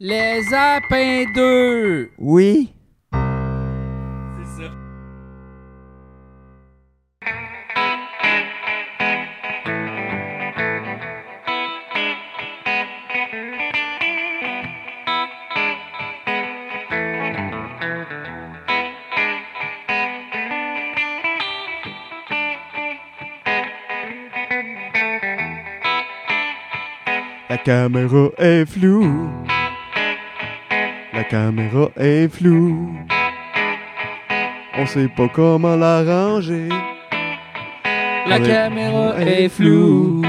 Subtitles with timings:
[0.00, 2.12] Les Apins 2!
[2.18, 2.72] Oui.
[3.10, 3.18] C'est
[4.62, 4.70] ça.
[27.50, 29.47] La caméra est floue.
[31.18, 32.94] La caméra est floue.
[34.78, 36.68] On sait pas comment la ranger.
[38.28, 40.22] La caméra est floue.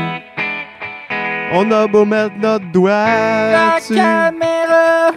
[1.54, 5.12] On a beau mettre notre doigt La dessus, caméra!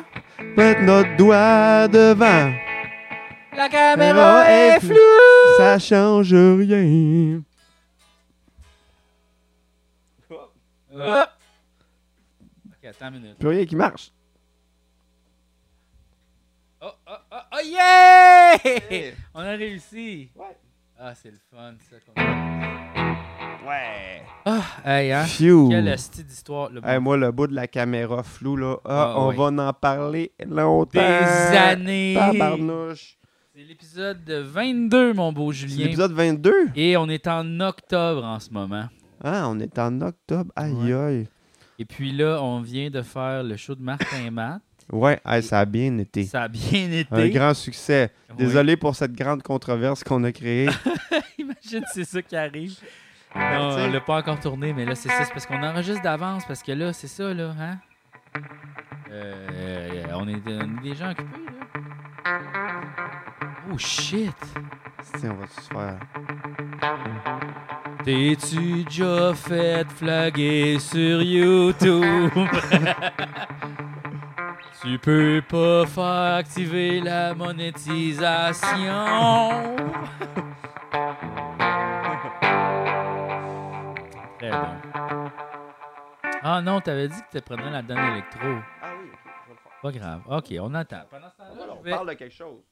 [0.59, 2.53] mettre notre doigt devant,
[3.57, 5.57] La caméra est floue!
[5.57, 7.41] ça change rien.
[10.31, 11.29] Hop.
[12.67, 13.39] Ok, attends une minute.
[13.39, 14.13] Plus rien qui marche.
[17.65, 18.57] Yeah!
[19.35, 20.31] On a réussi.
[20.37, 20.57] Ouais.
[20.99, 21.97] Ah, c'est le fun, ça.
[22.07, 22.21] qu'on-
[23.67, 24.23] Ouais.
[24.45, 25.25] Ah, hey, hein?
[25.25, 25.69] Phew.
[25.71, 26.69] Quelle style d'histoire.
[26.71, 29.37] Le Hey, moi, le bout de la caméra floue, là, ah, Ah, on oui.
[29.37, 30.99] va en parler longtemps.
[31.01, 32.15] Des années.
[32.17, 33.17] Tabarnouche.
[33.55, 35.85] C'est l'épisode 22, mon beau C'est Julien.
[35.85, 36.69] l'épisode 22.
[36.75, 38.87] Et on est en octobre en ce moment.
[39.23, 40.51] Ah, on est en octobre.
[40.57, 40.93] Aïe, Ouais.
[40.95, 41.29] aïe.
[41.79, 44.61] Et puis là, on vient de faire le show de Martin Matt.
[44.93, 46.25] Ouais, hey, ça a bien été.
[46.25, 47.15] Ça a bien été.
[47.15, 48.13] Un grand succès.
[48.29, 48.37] Oui.
[48.37, 50.69] Désolé pour cette grande controverse qu'on a créée.
[51.39, 52.77] Imagine, c'est ça qui arrive.
[53.35, 53.85] Non, sais.
[53.85, 55.25] on l'a pas encore tourné, mais là, c'est ça.
[55.25, 57.79] C'est parce qu'on enregistre d'avance, parce que là, c'est ça, là, hein?
[59.11, 62.31] Euh, on, est, on est déjà occupés, là.
[63.73, 64.31] Oh, shit!
[65.19, 65.99] Tiens, on va se faire.
[68.05, 72.31] T'es-tu déjà fait flaguer sur YouTube?
[74.83, 79.07] tu peux pas faire activer la monétisation.
[84.39, 85.31] Très bon.
[86.45, 88.41] Ah non, t'avais dit que tu prenais la donne électro.
[88.83, 89.81] Ah oui, ok, je vais le faire.
[89.83, 90.23] Pas grave.
[90.29, 91.03] OK, on attend.
[91.11, 92.63] Pendant ce temps-là, on je vais- parle de quelque chose.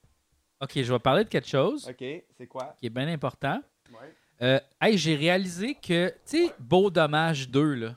[0.60, 2.04] OK, je vais parler de quelque chose Ok,
[2.37, 2.75] c'est quoi?
[2.81, 3.60] qui est bien important.
[3.91, 4.15] Ouais.
[4.43, 7.88] Euh, hey, j'ai réalisé que, tu sais, Beau Dommage 2, là.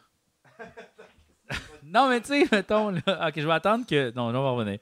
[1.93, 3.01] non, mais tu sais, mettons, là.
[3.27, 4.11] Ok, je vais attendre que.
[4.15, 4.79] Non, non, on va revenir.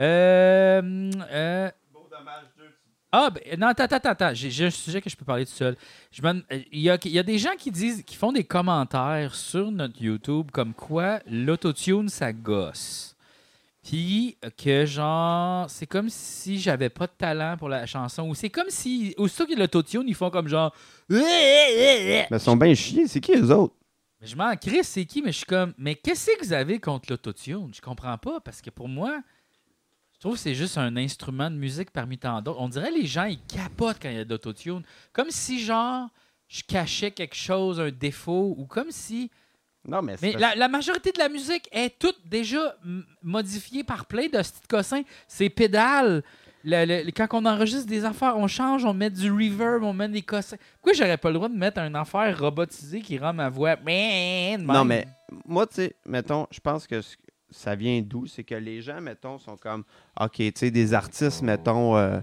[0.00, 2.64] Euh, euh, Beau dommage 2.
[3.12, 4.30] ah, ben, non, attends, attends, attends.
[4.34, 5.76] J'ai, j'ai un sujet que je peux parler tout seul.
[6.10, 6.42] Je me-
[6.72, 9.70] Il y, a, il y a des gens qui disent, qui font des commentaires sur
[9.70, 13.14] notre YouTube comme quoi l'autotune, ça gosse.
[13.82, 18.28] Puis que genre, c'est comme si j'avais pas de talent pour la chanson.
[18.28, 20.74] Ou c'est comme si, aussitôt qu'il y a l'autotune, ils font comme genre.
[21.08, 23.06] Mais ils sont bien chiés.
[23.08, 23.74] C'est qui eux autres?
[24.20, 25.22] Mais je m'en crisse, c'est qui?
[25.22, 27.70] Mais je suis comme, mais qu'est-ce que vous avez contre l'autotune?
[27.74, 29.20] Je comprends pas, parce que pour moi,
[30.14, 32.60] je trouve que c'est juste un instrument de musique parmi tant d'autres.
[32.60, 34.82] On dirait que les gens, ils capotent quand il y a de l'autotune.
[35.12, 36.08] Comme si, genre,
[36.48, 39.30] je cachais quelque chose, un défaut, ou comme si...
[39.86, 40.38] Non, mais Mais c'est.
[40.38, 42.76] la, la majorité de la musique est toute déjà
[43.22, 45.02] modifiée par plein de petits cossins.
[45.28, 46.24] C'est pédales.
[46.64, 50.08] Le- le- quand on enregistre des affaires, on change, on met du reverb, on met
[50.08, 50.56] des cossins.
[50.74, 53.76] Pourquoi j'aurais pas le droit de mettre une affaire robotisée qui rend ma voix...
[54.58, 55.06] Non, mais
[55.46, 57.00] moi, tu sais, mettons, je pense que
[57.50, 58.26] ça vient d'où?
[58.26, 59.84] C'est que les gens, mettons, sont comme,
[60.20, 62.18] OK, tu sais, des artistes, mettons, euh,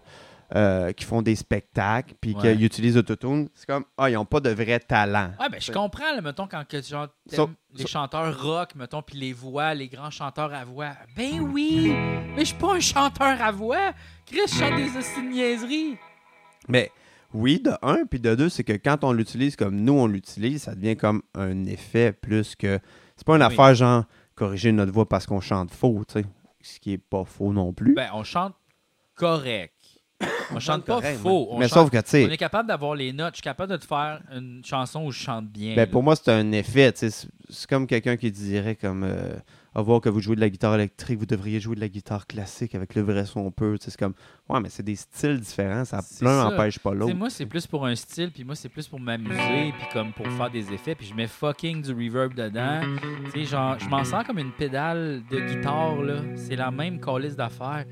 [0.55, 2.41] euh, qui font des spectacles, puis Ouais.
[2.53, 5.31] qu'ils utilisent Autotune, c'est comme, ah, ils n'ont pas de vrai talent.
[5.39, 9.01] Ouais, ben, je comprends, là, mettons, quand que, genre, So- les so- chanteurs rock, mettons,
[9.01, 10.91] puis les voix, les grands chanteurs à voix.
[11.17, 11.91] Ben oui!
[12.35, 13.91] Mais je suis pas un chanteur à voix!
[14.25, 15.97] Chris, je chante des hosties de niaiseries!
[16.67, 16.91] Mais
[17.33, 20.63] oui, de un, puis de deux, c'est que quand on l'utilise comme nous, on l'utilise,
[20.63, 22.79] ça devient comme un effet plus que.
[23.15, 23.47] C'est pas une Oui.
[23.47, 24.03] affaire genre
[24.35, 26.25] corriger notre voix parce qu'on chante faux, tu sais.
[26.61, 27.93] Ce qui est pas faux non plus.
[27.93, 28.55] Ben, on chante
[29.15, 29.73] correct.
[30.55, 31.47] On chante pas Correct, faux.
[31.49, 33.33] mais- On mais chante- sauf que, tu sais, On est capable d'avoir les notes.
[33.33, 35.71] Je suis capable de te faire une chanson où je chante bien.
[35.75, 35.87] Ben, là.
[35.87, 36.93] pour moi, c'est un effet.
[36.93, 39.35] tu sais, C'est c'est comme quelqu'un qui dirait comme euh,
[39.75, 42.27] à voir que vous jouez de la guitare électrique, vous devriez jouer de la guitare
[42.27, 44.13] classique avec le vrai son sais, C'est comme
[44.47, 45.83] Ouais, mais c'est des styles différents.
[45.83, 47.13] Ça C'est l'un n'empêche pas l'autre.
[47.13, 50.27] moi, c'est plus pour un style, puis moi, c'est plus pour m'amuser, puis comme pour
[50.29, 52.81] faire des effets, puis je mets fucking du reverb dedans.
[53.25, 56.21] Tu sais, genre, je m'en sens comme une pédale de guitare, là.
[56.35, 57.85] C'est la même calice d'affaires.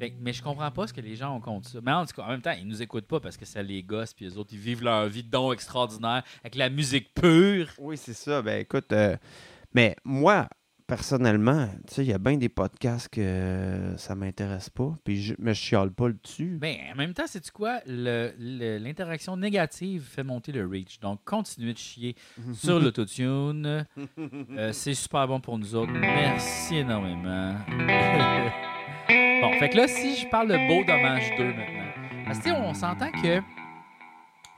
[0.00, 1.78] Fait mais je comprends pas ce que les gens ont contre ça.
[1.82, 3.82] Mais en tout cas, en même temps, ils nous écoutent pas parce que ça les
[3.84, 7.68] gosse, puis les autres, ils vivent leur vie de don extraordinaire avec la musique pure.
[7.78, 8.42] Oui, c'est ça.
[8.42, 9.16] Ben écoute, euh,
[9.74, 10.48] mais moi,
[10.88, 15.34] personnellement, tu sais, il y a bien des podcasts que ça m'intéresse pas, puis je
[15.38, 16.58] me chiale pas le dessus.
[16.60, 17.80] Mais en même temps, c'est quoi?
[17.86, 20.98] L'interaction négative fait monter le reach.
[20.98, 22.16] Donc, continuez de chier
[22.54, 23.86] sur l'autotune.
[24.56, 25.92] Euh, c'est super bon pour nous autres.
[25.92, 27.54] Merci énormément.
[27.68, 31.92] bon, fait que là, si je parle de Beau Dommage 2 maintenant,
[32.24, 33.40] parce que on s'entend que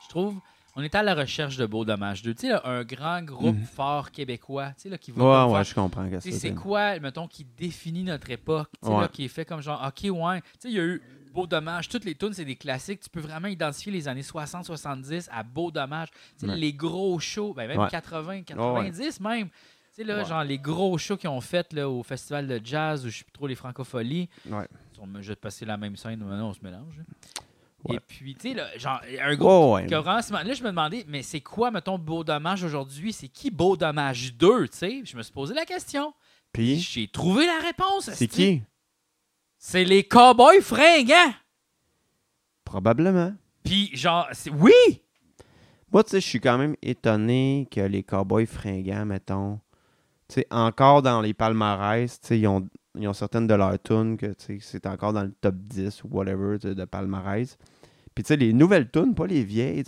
[0.02, 0.36] je trouve.
[0.76, 2.34] On est à la recherche de Beau Dommage 2.
[2.34, 3.64] Tu sais, un grand groupe Mhm.
[3.64, 6.08] fort québécois, tu sais, là, qui va Ouais, ouais, faire- je comprends.
[6.20, 9.00] c'est quoi, mettons, qui définit notre époque, tu sais, Ouais.
[9.02, 10.40] là, qui est fait comme genre, OK, ouais.
[10.42, 11.02] Tu sais, il y a eu
[11.34, 13.00] Beau Dommage, toutes les tunes, c'est des classiques.
[13.00, 16.10] Tu peux vraiment identifier les années 60-70 à Beau Dommage.
[16.10, 16.56] Tu sais, Ouais.
[16.56, 17.88] les gros shows, ben, même Ouais.
[17.88, 19.48] 80, 90 même.
[19.48, 19.54] Tu
[19.92, 23.10] sais, là, genre, les gros shows qu'ils ont fait là, au Festival de Jazz, ou
[23.10, 24.28] je sais plus trop, les Francopholies.
[24.48, 24.66] Ouais.
[25.00, 26.94] On- Je vais te passer la même scène, maintenant on se mélange.
[27.00, 27.04] hein.
[27.88, 27.96] Ouais.
[27.96, 29.86] Et puis, tu sais, là, genre, un groupe Ouais, ouais.
[29.86, 33.12] que vraiment, là, je me demandais, mais c'est quoi, mettons, Beau Dommage aujourd'hui?
[33.12, 35.02] C'est qui Beau Dommage 2, tu sais?
[35.04, 36.12] Je me suis posé la question.
[36.52, 38.10] Puis, J'ai trouvé la réponse.
[38.12, 38.62] c'est qui?
[39.58, 41.32] C'est les cowboys fringants.
[42.64, 43.32] Probablement.
[43.64, 44.28] Puis, genre,
[44.58, 44.72] oui!
[45.92, 49.58] Moi, tu sais, je suis quand même étonné que les Cowboys fringants, mettons,
[50.28, 52.68] tu sais, encore dans les palmarès, tu sais, ils ont,
[52.98, 56.58] ils ont certaines de leurs tunes que, c'est encore dans le top 10 ou whatever
[56.58, 57.56] de palmarès.
[58.14, 59.84] Puis, tu sais, les nouvelles tunes, pas les vieilles,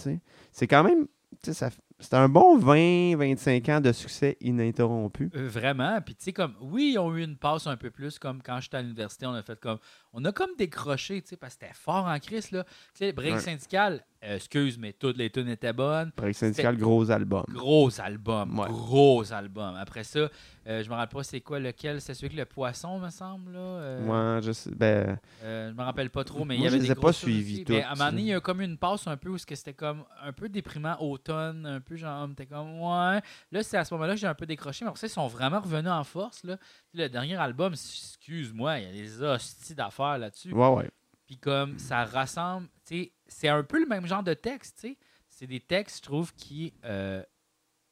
[0.53, 1.07] c'est quand même,
[1.43, 5.31] ça- c'est un bon 20-25 ans de succès ininterrompu.
[5.37, 6.01] Euh, vraiment.
[6.01, 8.61] Puis, tu sais, comme, oui, ils ont eu une passe un peu plus, comme quand
[8.61, 9.79] j'étais à l'université, on a fait comme,
[10.13, 12.65] on a comme décroché, tu sais, parce que c'était fort en crise, là.
[12.65, 13.41] Tu sais, Break Ouais.
[13.41, 16.13] Syndical, euh, excuse, mais toutes les tunes étaient bonnes.
[16.17, 17.45] Break Syndical, gros album.
[17.49, 18.69] Gros album, Ouais.
[18.69, 19.75] gros album.
[19.77, 20.29] Après ça,
[20.69, 23.53] euh, je me rappelle pas c'est quoi lequel, c'est celui avec le poisson, me semble,
[23.53, 23.59] là.
[23.59, 26.77] euh, Moi, je sais, ben, Euh, je me rappelle pas trop, mais il y avait
[26.79, 28.77] je les ai pas suivis Mais à un moment donné, il y a comme une
[28.77, 32.81] passe un peu où c'était comme un peu déprimant automne, un peu genre, t'es comme
[32.81, 33.21] ouais.
[33.51, 35.27] Là, c'est à ce moment-là que j'ai un peu décroché, mais après ça, ils sont
[35.27, 36.45] vraiment revenus en force.
[36.45, 36.59] Là.
[36.95, 40.53] Le dernier album, excuse-moi, il y a des hosties d'affaires là-dessus.
[40.53, 40.91] ouais, ouais.
[41.27, 44.89] Puis comme ça rassemble, tu sais, c'est un peu le même genre de texte, tu
[44.89, 44.99] sais.
[45.29, 47.23] C'est des textes, je trouve, qui euh,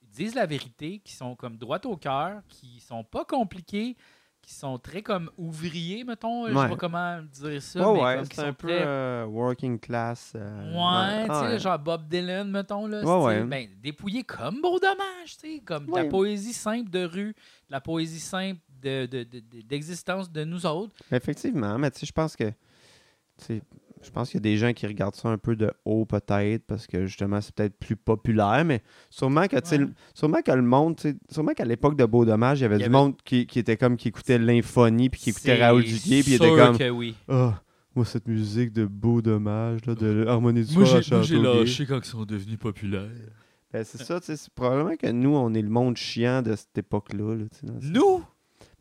[0.02, 3.96] disent la vérité, qui sont comme droit au cœur, qui sont pas compliqués,
[4.42, 6.46] qui sont très comme ouvriers, mettons.
[6.48, 7.80] Je sais pas comment dire ça.
[7.80, 10.32] Ouais, mais ouais, comme qui c'est un peu très- euh, working class.
[10.34, 11.58] euh, Ouais, tu sais, ouais.
[11.58, 12.98] genre Bob Dylan, mettons, là.
[13.02, 13.44] Ouais, style, ouais.
[13.48, 17.72] Ben, dépouillé comme beau dommage, tu sais, comme de la poésie simple de rue, de
[17.72, 20.94] la poésie simple de- de- de- de- d'existence de, nous autres.
[21.12, 22.44] Effectivement, mais tu sais, je pense que.
[22.44, 22.54] tu
[23.46, 23.62] sais,
[24.02, 26.64] Je pense qu'il y a des gens qui regardent ça un peu de haut, peut-être,
[26.66, 29.88] parce que justement, c'est peut-être plus populaire, mais sûrement que, tu sais, Ouais.
[30.14, 32.76] sûrement que le monde, tu sais, sûrement qu'à l'époque de Beau Dommage, il y avait
[32.76, 35.56] Il y du avait- monde qui, qui était comme, qui écoutait l'infonie, puis qui écoutait
[35.56, 37.14] C'est Raoul Duguay, puis il était comme, que oui.
[37.28, 37.62] ah,
[37.94, 41.58] moi, cette musique de Beau Dommage, là, de Harmonie du Moi, j'ai moi, j'ai Châteauguay.
[41.60, 43.10] lâché quand ils sont devenus populaires.
[43.70, 46.56] Ben, c'est ça, tu sais, c'est probablement que nous, on est le monde chiant de
[46.56, 47.34] cette époque-là.
[47.36, 47.44] là,
[47.82, 48.24] Nous?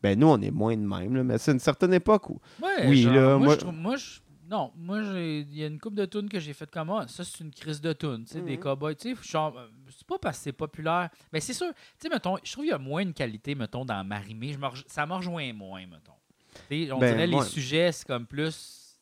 [0.02, 2.40] Ben, nous, on est moins de même, là, mais c'est une certaine époque où.
[2.62, 5.66] Ouais, Oui, genre, là, moi, moi- je trouve- moi, je- non, moi, il y a
[5.66, 8.24] une coupe de tunes que j'ai fait comme ah, ça, c'est une crise de tunes,
[8.24, 8.62] tu sais, des Mhm.
[8.62, 9.50] cowboys, tu sais, euh,
[9.90, 12.70] c'est pas parce que c'est populaire, mais c'est sûr, tu sais, mettons, je trouve qu'il
[12.72, 15.86] y a moins de qualité, mettons, dans Marimé, je me rej- ça me rejoint moins,
[15.86, 16.12] mettons.
[16.92, 17.44] On Ben, dirait les ouais.
[17.44, 18.98] sujets, c'est comme plus,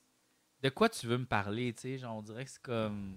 [0.63, 3.15] de quoi tu veux me parler, tu sais, genre, on dirait que c'est comme,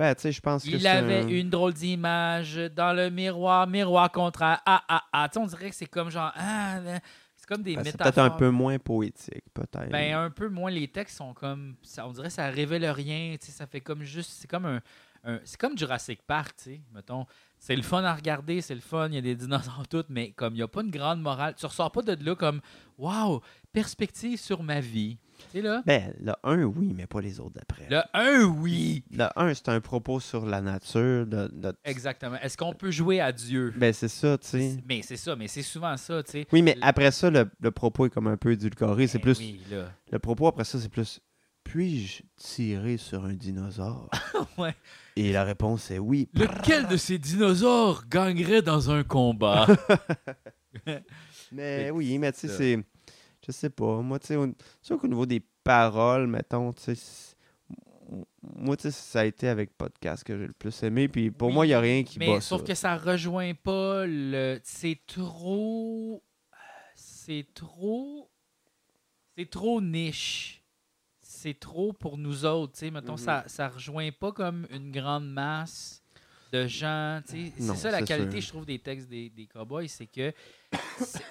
[0.00, 3.66] Ben, tu sais, je pense que il avait un- une drôle d'image dans le miroir,
[3.66, 7.00] miroir contre ah, ah, ah, tu sais, on dirait que c'est comme genre, ah, là,
[7.36, 8.12] c'est comme des Ben, c'est métaphores.
[8.14, 9.90] peut-être un peu moins poétique, peut-être.
[9.90, 11.76] Ben, un peu moins, les textes sont comme.
[11.82, 14.30] Ça, on dirait que ça révèle rien, tu sais, ça fait comme juste.
[14.40, 14.80] C'est comme un.
[15.22, 17.26] un- c'est comme Jurassic Park, tu sais, mettons.
[17.58, 20.30] C'est le fun à regarder, c'est le fun, il y a des dinosaures toutes, mais
[20.32, 22.62] comme il n'y a pas une grande morale, tu ressors pas de là comme
[22.96, 25.18] Waouh, perspective sur ma vie.
[25.52, 25.82] Sais, là?
[25.86, 27.86] Ben, le 1, oui, mais pas les autres d'après.
[27.90, 29.04] Le 1, oui.
[29.10, 31.26] Le 1, c'est un propos sur la nature.
[31.26, 32.36] De, de- Exactement.
[32.42, 33.72] Est-ce qu'on peut jouer à Dieu?
[33.76, 34.76] Ben, c'est ça, tu sais.
[34.88, 36.46] Mais c'est ça, mais c'est souvent ça, tu sais.
[36.52, 39.06] Oui, mais Le- après ça, le, le propos est comme un peu édulcoré.
[39.06, 39.38] C'est Ben plus.
[39.40, 39.90] Oui, là.
[40.12, 41.20] Le propos après ça, c'est plus.
[41.64, 44.08] Puis-je tirer sur un dinosaure?
[44.58, 44.74] Ouais.
[45.16, 46.28] Et la réponse est oui.
[46.34, 49.66] Lequel de ces dinosaures gagnerait dans un combat?
[51.52, 52.78] Mais Fait oui, mais tu sais, c'est.
[53.50, 54.00] Je sais pas.
[54.00, 57.36] Moi, tu sais, au- sûr qu'au niveau des paroles, mettons, tu sais.
[58.42, 61.06] Moi, tu sais, ça a été avec podcast que j'ai le plus aimé.
[61.08, 62.66] Puis pour Oui, moi, il n'y a rien qui Mais bat sauf ça.
[62.66, 64.58] que ça rejoint pas le.
[64.64, 66.22] C'est trop.
[66.96, 68.28] C'est trop.
[69.36, 70.62] C'est trop niche.
[71.22, 72.72] C'est trop pour nous autres.
[72.72, 72.90] tu sais.
[72.90, 73.18] Mettons, Mhm.
[73.18, 76.02] ça, ça rejoint pas comme une grande masse
[76.52, 77.20] de gens.
[77.26, 78.40] C'est ça la qualité, sûr.
[78.40, 80.32] je trouve, des textes des, des cowboys, c'est que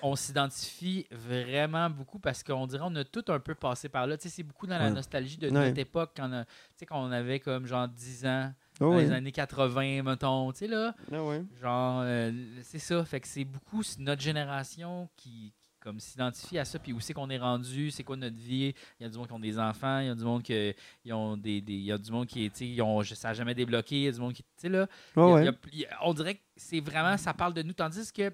[0.02, 4.16] on s'identifie vraiment beaucoup parce qu'on dirait on a tout un peu passé par là.
[4.20, 5.68] C'est beaucoup dans la nostalgie de Ouais.
[5.68, 8.54] notre époque quand, on a- tu sais, quand on avait comme genre 10 ans.
[8.80, 9.04] dans ouais.
[9.04, 10.52] les années 80, mettons.
[10.54, 11.16] Tu sais, là, Ah
[11.62, 12.32] genre, euh,
[12.64, 13.04] c'est ça.
[13.04, 17.30] Fait que c'est beaucoup notre génération qui, comme s'identifie à ça, puis où c'est qu'on
[17.30, 18.74] est rendu, c'est quoi notre vie.
[19.00, 20.74] Il y a du monde qui ont des enfants, il y a du monde qui
[21.06, 23.56] ils ont des, des- il y a du monde qui, ils ont, ça n'a jamais
[23.56, 25.42] débloqué, il y a du monde qui, tu sais, là, il y a- ouais.
[25.42, 27.74] il y a- il y a- on dirait que c'est vraiment, ça parle de nous,
[27.74, 28.32] tandis que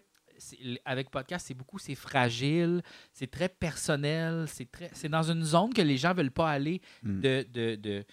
[0.83, 2.81] avec podcast, c'est beaucoup, c'est fragile,
[3.13, 6.81] c'est très personnel, c'est très, c'est dans une zone que les gens veulent pas aller
[7.03, 7.21] Mm.
[7.21, 8.05] de, de, de,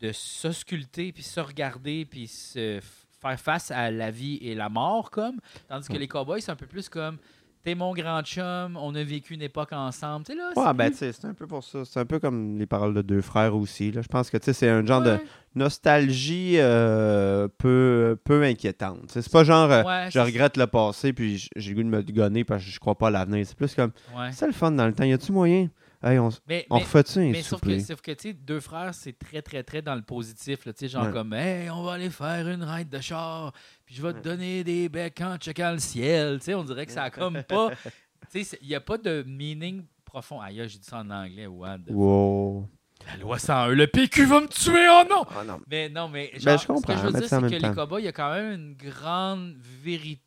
[0.00, 2.80] de s'ausculter, puis se regarder, puis se
[3.20, 5.40] faire face à la vie et la mort, comme.
[5.68, 7.18] Tandis que les cowboys, c'est un peu plus comme
[7.64, 10.24] T'es mon grand chum, on a vécu une époque ensemble.
[10.28, 11.84] Là, Ouais, c'est ben, plus- tu sais, c'est un peu pour ça.
[11.84, 13.90] C'est un peu comme les paroles de deux frères aussi.
[13.90, 14.00] Là.
[14.02, 15.18] Je pense que, tu sais, c'est un genre de
[15.54, 19.00] nostalgie euh, peu, peu inquiétante.
[19.08, 22.02] C'est pas genre, euh, ouais, je regrette le passé puis j'ai le goût de me
[22.02, 23.44] gonner parce que je crois pas à l'avenir.
[23.46, 23.92] C'est plus comme,
[24.32, 25.04] c'est le fun dans le temps.
[25.04, 25.68] Y a-tu moyen?
[26.02, 29.42] Hey, on, Mais, on Mais sauf que, sauf que tu sais, deux frères, c'est très,
[29.42, 30.64] très, très dans le positif.
[30.64, 31.12] Là, tu sais, genre Ouais.
[31.12, 33.52] comme, hey, on va aller faire une ride de char,
[33.84, 36.38] puis je vais te donner des becs en checkant le ciel.
[36.38, 37.70] Tu sais, on dirait que ça a comme pas.
[38.32, 40.40] Tu sais, il n'y a pas de meaning profond.
[40.40, 41.46] Aïe, j'ai dit ça en anglais.
[41.46, 42.68] What the- Wow.
[43.06, 45.24] La loi 101, le PQ va me tuer, oh non!
[45.30, 45.60] Ah non.
[45.70, 47.72] Mais non, mais genre, Ben, je ce que comprends, je veux dire, c'est que les
[47.74, 50.20] cowboys, il y a quand même une grande vérité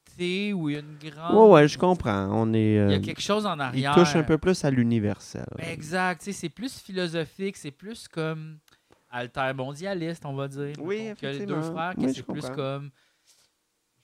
[0.53, 1.35] ou une grande.
[1.35, 2.27] Ouais, ouais, je comprends.
[2.31, 2.59] On est.
[2.71, 3.95] Il y euh, a quelque chose en il arrière.
[3.95, 5.45] touche un peu plus à l'universel.
[5.57, 6.19] Ben, exact.
[6.21, 8.57] tu sais, C'est plus philosophique, c'est plus comme
[9.09, 10.73] altermondialiste, on va dire.
[10.79, 11.75] Oui, mettons, Que les deux effectivement.
[11.75, 12.89] frères, Oui, c'est plus comme.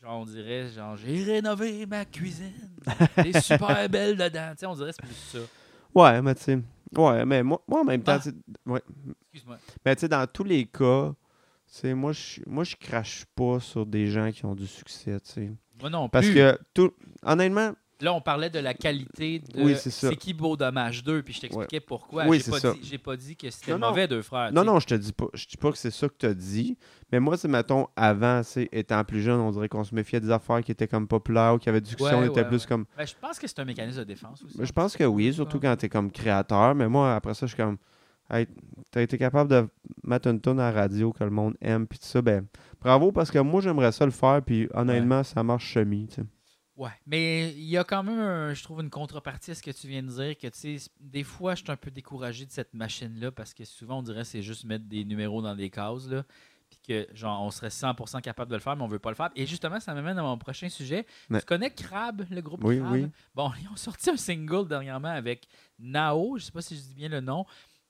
[0.01, 2.53] Genre, on dirait, genre, j'ai rénové ma cuisine.
[3.15, 4.49] T'es super belle dedans.
[4.51, 5.45] Tu sais, on dirait que c'est plus ça.
[5.95, 6.59] Ouais, mais tu sais.
[6.95, 8.19] Ouais, mais moi, moi en même temps, Ah.
[8.19, 8.81] tu sais, ouais.
[9.33, 9.57] Excuse-moi.
[9.85, 11.09] Mais tu sais, dans tous les cas,
[11.67, 15.19] tu sais, moi, je moi, je crache pas sur des gens qui ont du succès,
[15.19, 15.51] tu sais.
[15.79, 16.35] Moi non Parce plus.
[16.35, 16.91] que, tout,
[17.23, 20.13] honnêtement, Là, on parlait de la qualité de Oui, c'est ça.
[20.13, 22.27] qui Beau Dommage 2, puis je t'expliquais pourquoi.
[22.27, 22.73] Oui, j'ai c'est pas ça.
[22.73, 23.87] dit, j'ai pas dit que c'était Non, non.
[23.87, 24.53] mauvais deux frères.
[24.53, 26.27] non, tu non, je te dis pas, je dis pas que c'est ça que tu
[26.27, 26.77] as dit,
[27.11, 30.19] mais moi, c'est, mettons, avant, tu sais, étant plus jeune, on dirait qu'on se méfiait
[30.19, 32.47] des affaires qui étaient comme populaires ou qui avaient du succès, Ouais, on était ouais,
[32.47, 32.67] plus ouais.
[32.67, 32.85] comme...
[32.95, 34.59] Ben, je pense que c'est un mécanisme de défense aussi.
[34.61, 37.63] Je pense que oui, surtout quand t'es comme créateur, mais moi, après ça, je suis
[37.63, 37.77] comme...
[38.29, 38.45] Hey,
[38.91, 39.67] t'as été capable de
[40.03, 42.45] mettre une tonne à la radio que le monde aime, puis tout ça, ben,
[42.81, 46.21] bravo, parce que moi, j'aimerais ça le faire, puis honnêtement, ça marche semi, tu.
[46.75, 49.71] Ouais, mais il y a quand même, un- je trouve, une contrepartie à ce que
[49.71, 52.51] tu viens de dire, que tu sais, des fois, je suis un peu découragé de
[52.51, 55.71] cette machine-là parce que souvent, on dirait que c'est juste mettre des numéros dans des
[55.71, 56.23] cases, là,
[56.69, 59.15] puis que, genre, on serait 100% capable de le faire, mais on veut pas le
[59.15, 59.31] faire.
[59.35, 61.05] Et justement, ça m'amène à mon prochain sujet.
[61.39, 62.91] Tu connais Crab, le groupe Oui, Crab?
[62.91, 63.07] oui.
[63.33, 65.47] Bon, ils ont sorti un single dernièrement avec
[65.79, 67.45] Nao, je sais pas si je dis bien le nom.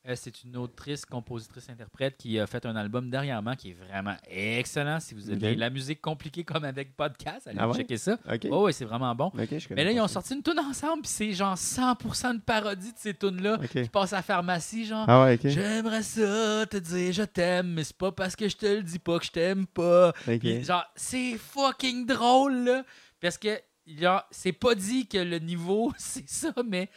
[0.08, 4.16] Euh, c'est une autrice, compositrice, interprète qui a fait un album dernièrement qui est vraiment
[4.30, 5.01] excellent.
[5.01, 7.75] Si vous aimez la musique compliquée comme avec podcast, allez Ah ouais?
[7.75, 8.18] checker ça.
[8.50, 9.32] Oh, ouais, c'est vraiment bon.
[9.36, 10.13] Mais là, ils ont ça.
[10.13, 13.58] sorti une tune ensemble, puis c'est genre 100% de parodie de ces tunes-là.
[13.70, 15.06] Qui passent à la pharmacie, genre.
[15.10, 15.38] Ah ouais.
[15.44, 19.00] J'aimerais ça te dire je t'aime, mais c'est pas parce que je te le dis
[19.00, 20.13] pas que je t'aime pas.
[20.63, 22.84] Genre, c'est fucking drôle, là.
[23.20, 23.60] Parce que,
[24.32, 26.89] c'est pas dit que le niveau, c'est ça, mais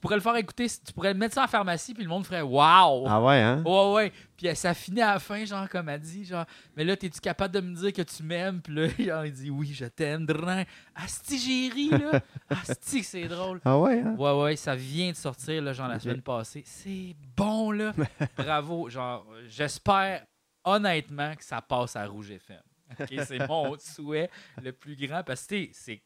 [0.00, 2.24] tu pourrais le faire écouter, tu pourrais le mettre ça en pharmacie, puis le monde
[2.24, 3.04] ferait Waouh!
[3.06, 3.62] Ah ouais, hein?
[3.66, 4.12] Ouais, ouais.
[4.34, 7.20] Puis euh, ça finit à la fin, genre, comme elle dit, genre, mais là, t'es-tu
[7.20, 8.62] capable de me dire que tu m'aimes?
[8.62, 10.24] Puis là, genre, il dit, oui, je t'aime.
[10.24, 10.64] Drin.
[10.94, 12.22] Asti, j'ai ri, là.
[12.48, 13.60] Asti, c'est drôle.
[13.62, 14.14] Ah ouais, hein?
[14.16, 16.62] Ouais, ouais, ça vient de sortir, là, genre, la semaine passée.
[16.64, 17.92] C'est bon, là.
[18.38, 18.88] Bravo.
[18.88, 20.24] Genre, j'espère
[20.64, 22.62] honnêtement que ça passe à Rouge FM.
[22.98, 24.30] Ok, c'est mon souhait
[24.62, 26.00] le plus grand parce que, c'est.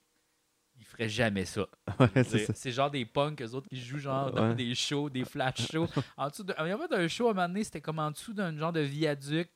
[0.79, 1.67] Ils feraient jamais ça.
[2.01, 4.55] Ouais, C'est genre des punks, eux autres, qui jouent genre dans Ouais.
[4.55, 5.89] des shows, des flash shows.
[6.17, 6.55] En dessous de...
[6.61, 8.73] Il y avait un show à un moment donné, c'était comme en dessous d'un genre
[8.73, 9.49] de viaduc.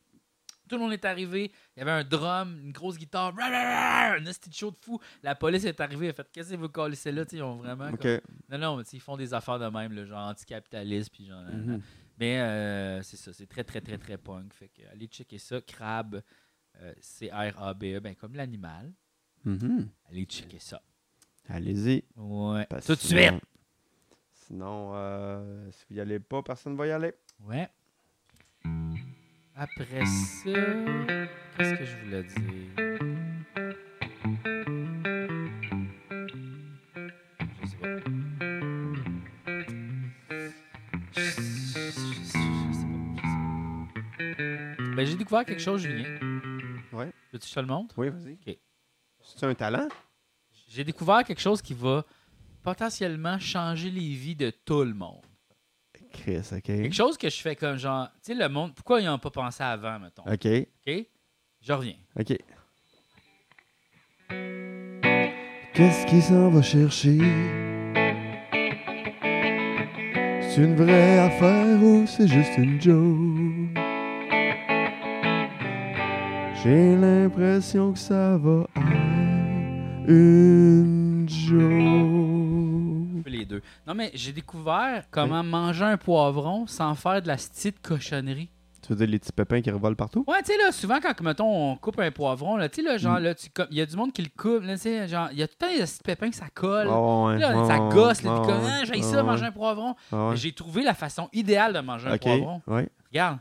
[0.69, 1.51] Tout le monde est arrivé.
[1.77, 3.33] Il y avait un drum, une grosse guitare.
[3.39, 5.01] Un de show de fou.
[5.23, 6.07] La police est arrivée.
[6.07, 7.25] Elle a fait Qu'est-ce que vous collez là?
[7.33, 7.91] Ils ont vraiment.
[7.97, 8.21] Comme-
[8.51, 11.11] Non, non, mais ils font des affaires de même, le genre anticapitaliste.
[11.11, 11.41] Puis genre.
[11.43, 11.81] Mhm.
[12.21, 13.33] Mais euh, c'est ça.
[13.33, 14.53] C'est très, très, très, très punk.
[14.53, 15.59] Fait que allez checker ça.
[15.63, 16.21] Crabe,
[16.83, 18.93] euh, C-R-A-B-E, ben, comme l'animal.
[19.45, 19.89] Mhm.
[20.11, 20.83] Allez checker ça.
[21.49, 22.05] Allez-y.
[22.17, 22.67] Ouais.
[22.69, 23.33] parce Tout de suite.
[24.47, 27.13] sinon- euh, si vous y allez pas, personne va y aller.
[27.45, 27.69] Ouais.
[29.55, 30.51] Après ça,
[31.57, 32.39] qu'est-ce que je voulais dire?
[37.61, 37.89] Je sais pas.
[41.13, 42.49] Je, je- je- je sais pas.
[42.69, 42.87] je sais
[44.77, 44.95] pas.
[44.97, 46.05] Ben, j'ai découvert quelque chose, Julien.
[46.93, 47.07] Ouais.
[47.33, 47.95] Veux-tu que je te le montre?
[47.99, 48.33] Oui, vas-y.
[48.47, 48.57] Ok.
[49.23, 49.89] C'est un talent?
[50.69, 52.05] J'ai découvert quelque chose qui va
[52.63, 55.25] potentiellement changer les vies de tout le monde.
[56.13, 56.63] Chris, OK.
[56.63, 59.31] Quelque chose que je fais comme genre, tu sais, le monde, pourquoi ils n'ont pas
[59.31, 60.25] pensé avant, mettons?
[60.25, 60.47] OK.
[60.87, 61.07] OK?
[61.63, 61.97] Je reviens.
[62.19, 62.37] OK.
[65.73, 67.19] Qu'est-ce qui s'en va chercher?
[70.43, 73.79] C'est une vraie affaire ou c'est juste une joke?
[76.63, 78.67] J'ai l'impression que ça va
[80.09, 81.59] joke.
[83.27, 83.63] Les deux.
[83.87, 88.51] Non, mais j'ai découvert comment manger un poivron sans faire de la petite cochonnerie.
[88.83, 90.25] Tu veux dire les petits pépins qui revolent partout?
[90.27, 92.97] Ouais, tu sais, là, souvent, quand, mettons, on coupe un poivron, là, tu sais, là,
[92.97, 93.23] genre, Mm.
[93.25, 93.35] là,
[93.71, 95.49] il y a du monde qui le coupe, là, tu sais, genre, il y a
[95.49, 96.87] tout le temps des petits pépins que ça colle.
[96.91, 99.95] Ah ouais, Là, ça gosse, là, ouais, t'es comme, ah, j'ai ça, manger un poivron.
[100.13, 100.37] ouais.
[100.37, 102.63] J'ai trouvé la façon idéale de manger un poivron.
[102.67, 102.89] ouais.
[103.11, 103.39] Regarde.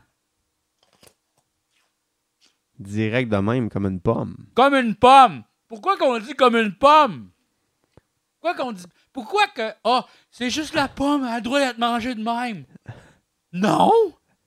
[2.78, 4.36] Direct de même, comme une pomme.
[4.54, 5.42] Comme une pomme.
[5.68, 7.30] Pourquoi qu'on dit comme une pomme?
[8.40, 8.84] Pourquoi qu'on dit.
[9.12, 9.70] Pourquoi que.
[9.84, 12.64] Ah, c'est juste la pomme, elle a le droit d'être mangée de même.
[13.52, 13.90] Non!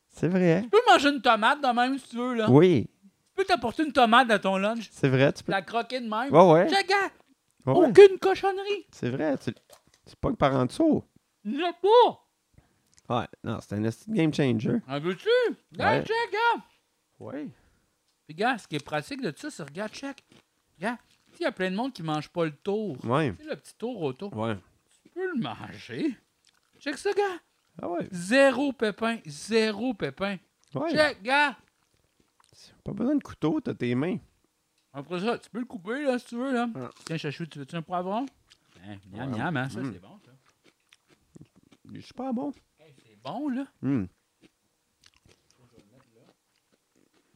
[0.09, 0.61] C'est vrai.
[0.63, 2.49] Tu peux manger une tomate de même si tu veux, là.
[2.49, 2.87] Oui,
[3.29, 5.31] Tu peux t'apporter une tomate dans ton lunch, c'est vrai.
[5.33, 5.51] Tu peux...
[5.51, 6.33] la croquer de même.
[6.33, 6.69] Ouais, ouais.
[6.69, 6.95] Check, gars,
[7.65, 7.87] ouais, ouais.
[7.87, 8.85] aucune cochonnerie.
[8.91, 9.37] C'est vrai.
[9.37, 9.53] Tu...
[10.05, 11.03] C'est pas que par en dessous.
[11.45, 13.19] A pas.
[13.19, 13.81] Ouais, non, c'est un
[14.13, 14.77] game changer.
[14.87, 15.27] En veux-tu?
[15.73, 16.05] Regarde, Ouais.
[16.05, 16.63] check, gars.
[17.19, 17.51] Oui.
[18.27, 20.23] Puis, gars, ce qui est pratique de ça, c'est regarde, check.
[20.81, 20.99] Regarde,
[21.39, 22.97] il y a plein de monde qui mange pas le tour.
[23.05, 23.31] Ouais.
[23.35, 24.35] Tu sais, le petit tour autour.
[24.35, 24.57] Ouais.
[25.03, 26.15] Tu peux le manger.
[26.79, 27.39] Check ça, gars.
[27.81, 28.07] Ah ouais.
[28.11, 29.19] Zéro pépin.
[29.27, 30.37] Zéro pépin.
[30.73, 30.91] Ouais.
[30.91, 31.55] Check, gars.
[32.83, 34.17] Pas besoin de couteau, t'as tes mains.
[34.93, 36.67] Après ça, tu peux le couper, là, si tu veux, là.
[36.73, 36.87] Ouais.
[37.05, 38.25] Tiens, chachou, tu veux-tu un poivron?
[38.83, 39.37] Hein, miam, Ouais.
[39.39, 39.93] miam, hein, ça, Mm.
[39.93, 40.31] c'est bon, ça.
[41.93, 42.51] Je suis pas bon.
[42.79, 43.65] Hey, c'est bon, là.
[43.81, 44.05] Hmm.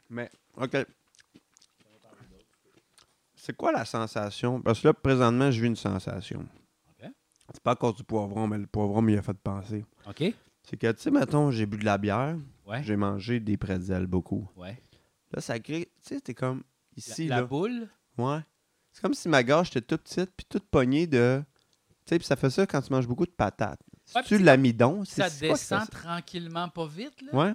[0.10, 0.76] Mais, OK.
[3.46, 4.60] C'est quoi la sensation?
[4.62, 6.46] Parce que là, présentement, je vis une sensation.
[7.54, 9.86] C'est pas à cause du poivron, mais le poivron m'y a fait penser.
[10.10, 10.24] OK.
[10.64, 12.36] C'est que, tu sais, mettons, j'ai bu de la bière,
[12.66, 12.82] Ouais.
[12.84, 14.50] j'ai mangé des pretzels beaucoup.
[14.58, 14.82] Ouais.
[15.32, 16.64] Là, ça crée, tu sais, t'es comme
[16.98, 17.48] ici, la, la là.
[17.48, 17.88] boule?
[18.18, 18.40] Ouais.
[18.92, 21.44] C'est comme si ma gorge était toute petite, puis toute pognée de.
[22.08, 23.80] Tu sais, puis ça fait ça quand tu manges beaucoup de patates.
[24.16, 25.06] Ouais, puis l'amidon?
[25.06, 25.86] C'est- Ça descend ça?
[25.86, 27.32] tranquillement, pas vite, là?
[27.36, 27.54] Ouais.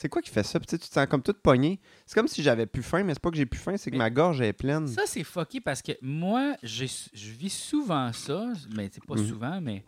[0.00, 0.58] C'est quoi qui fait ça?
[0.58, 1.78] Puis tu te sens comme toute pognée.
[2.06, 3.96] C'est comme si j'avais plus faim, mais c'est pas que j'ai plus faim, c'est que
[3.96, 4.88] Mais- ma gorge est pleine.
[4.88, 6.86] Ça, c'est fucké parce que moi, je
[7.32, 9.28] vis souvent ça, mais c'est pas Mhm.
[9.28, 9.84] souvent, mais.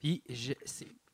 [0.00, 0.54] Puis, je-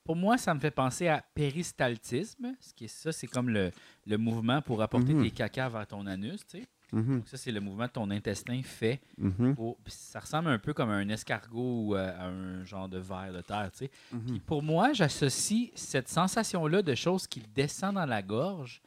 [0.05, 2.55] pour moi, ça me fait penser à péristaltisme.
[2.61, 3.71] Ce qui est ça, c'est comme le,
[4.07, 5.25] le mouvement pour apporter Mhm.
[5.25, 6.67] tes caca vers ton anus, tu sais.
[6.93, 9.01] Mhm, Donc, ça, c'est le mouvement que ton intestin fait.
[9.19, 12.89] mhm, pour- puis ça ressemble un peu comme un escargot ou euh, à un genre
[12.89, 13.91] de ver de terre, tu sais.
[14.13, 14.25] mhm.
[14.27, 18.81] Puis pour moi, j'associe cette sensation-là de choses qui descend dans la gorge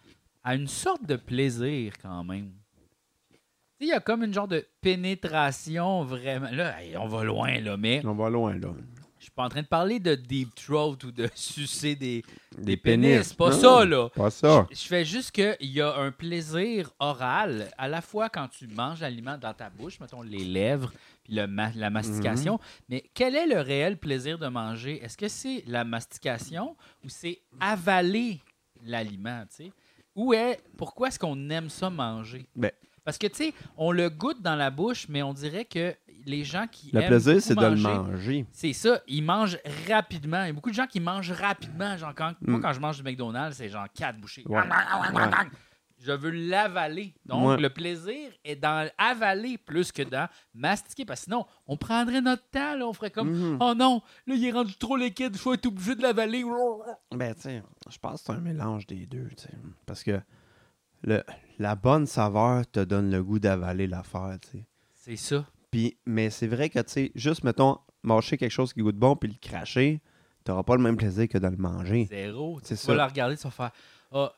[0.43, 2.51] à une sorte de plaisir quand même.
[3.79, 6.49] Il y a comme une genre de pénétration vraiment.
[6.51, 8.69] Là, on va loin, là, mais On va loin, là.
[9.21, 12.23] Je suis pas en train de parler de deep throat ou de sucer des,
[12.57, 13.21] Des, des pénis.
[13.27, 14.09] C'est pas Non, ça, là.
[14.09, 14.67] Pas ça.
[14.71, 18.65] Je, je fais juste qu'il y a un plaisir oral, à la fois quand tu
[18.67, 20.91] manges l'aliment dans ta bouche, mettons les lèvres,
[21.23, 22.59] puis le ma- la mastication.
[22.89, 24.99] Mais quel est le réel plaisir de manger?
[25.03, 28.39] Est-ce que c'est la mastication ou c'est avaler
[28.83, 29.71] l'aliment, tu sais?
[30.15, 32.45] Ou est, pourquoi est-ce qu'on aime ça manger?
[32.55, 32.71] Ben-
[33.05, 36.43] Parce que, tu sais, on le goûte dans la bouche, mais on dirait que les
[36.43, 39.57] gens qui Le aiment plaisir, c'est de le manger, c'est ça, ils mangent
[39.89, 40.43] rapidement.
[40.43, 41.97] Il y a beaucoup de gens qui mangent rapidement.
[41.97, 42.61] Genre quand, Moi, Mm.
[42.61, 44.43] quand je mange du McDonald's, c'est genre quatre bouchées.
[44.47, 44.61] Ouais.
[46.03, 47.13] Je veux l'avaler.
[47.27, 47.57] Donc, Ouais.
[47.61, 51.05] le plaisir est dans avaler plus que dans mastiquer.
[51.05, 52.75] Parce que sinon, on prendrait notre temps.
[52.75, 53.57] Là, on ferait comme Mhm.
[53.61, 56.43] Oh non, là, il est rendu trop liquide, je vais être obligé de l'avaler.
[57.11, 59.53] Ben, tu sais, je pense que c'est un mélange des deux, tu sais.
[59.85, 60.19] Parce que
[61.03, 61.23] le,
[61.59, 64.39] la bonne saveur te donne le goût d'avaler l'affaire.
[64.95, 65.45] C'est ça.
[65.71, 69.15] Puis, mais c'est vrai que, tu sais, juste, mettons, mâcher quelque chose qui goûte bon
[69.15, 70.01] puis le cracher,
[70.43, 72.05] t'auras pas le même plaisir que de le manger.
[72.09, 72.59] Zéro.
[72.63, 73.71] C'est tu vas la regarder, tu vas faire
[74.11, 74.33] Ah.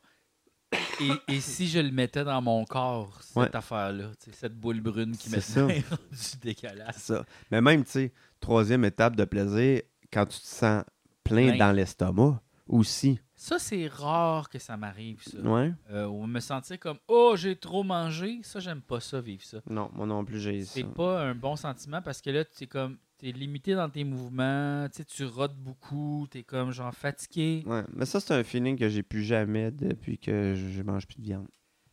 [1.00, 3.56] Et, et si je le mettais dans mon corps, cette Ouais.
[3.56, 6.96] affaire-là, cette boule brune qui maintenant est rendue dégueulasse.
[6.98, 7.26] C'est ça.
[7.52, 10.84] Mais même, tu sais, troisième étape de plaisir, quand tu te sens
[11.24, 11.58] plein Plein.
[11.58, 13.19] dans l'estomac aussi.
[13.43, 15.38] Ça, c'est rare que ça m'arrive, ça.
[15.41, 15.73] Ouais.
[15.91, 18.39] Euh, ou me sentir comme Oh, j'ai trop mangé.
[18.41, 19.58] Ça, j'aime pas ça, vivre ça.
[19.69, 20.71] Non, moi non plus, j'ai ça.
[20.75, 22.97] C'est pas un bon sentiment parce que là, tu es comme.
[23.17, 27.63] T'es limité dans tes mouvements, tu sais, tu rotes beaucoup, t'es comme genre fatigué.
[27.65, 31.06] Ouais, mais ça, c'est un feeling que j'ai plus jamais depuis que je je mange
[31.06, 31.47] plus de viande.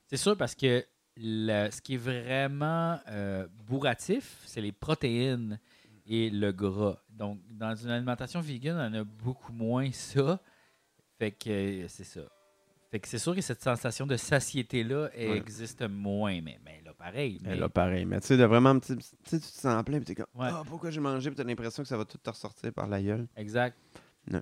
[0.06, 0.84] C'est sûr parce que
[1.16, 5.58] le- ce qui est vraiment euh, bourratif, c'est les protéines
[6.06, 7.02] et le gras.
[7.08, 10.40] Donc, dans une alimentation vegan, on a beaucoup moins ça.
[11.20, 12.22] Fait que euh, c'est ça.
[12.90, 15.36] Fait que c'est sûr que cette sensation de satiété-là Ouais.
[15.36, 17.38] existe moins, mais, mais là, pareil.
[17.42, 18.06] Mais là, pareil.
[18.06, 20.48] Mais tu sais, de vraiment, tu te sens plein, puis t'es comme, Ouais.
[20.50, 23.02] ah, pourquoi j'ai mangé, puis t'as l'impression que ça va tout te ressortir par la
[23.02, 23.28] gueule.
[23.36, 23.76] Exact.
[24.30, 24.40] Non.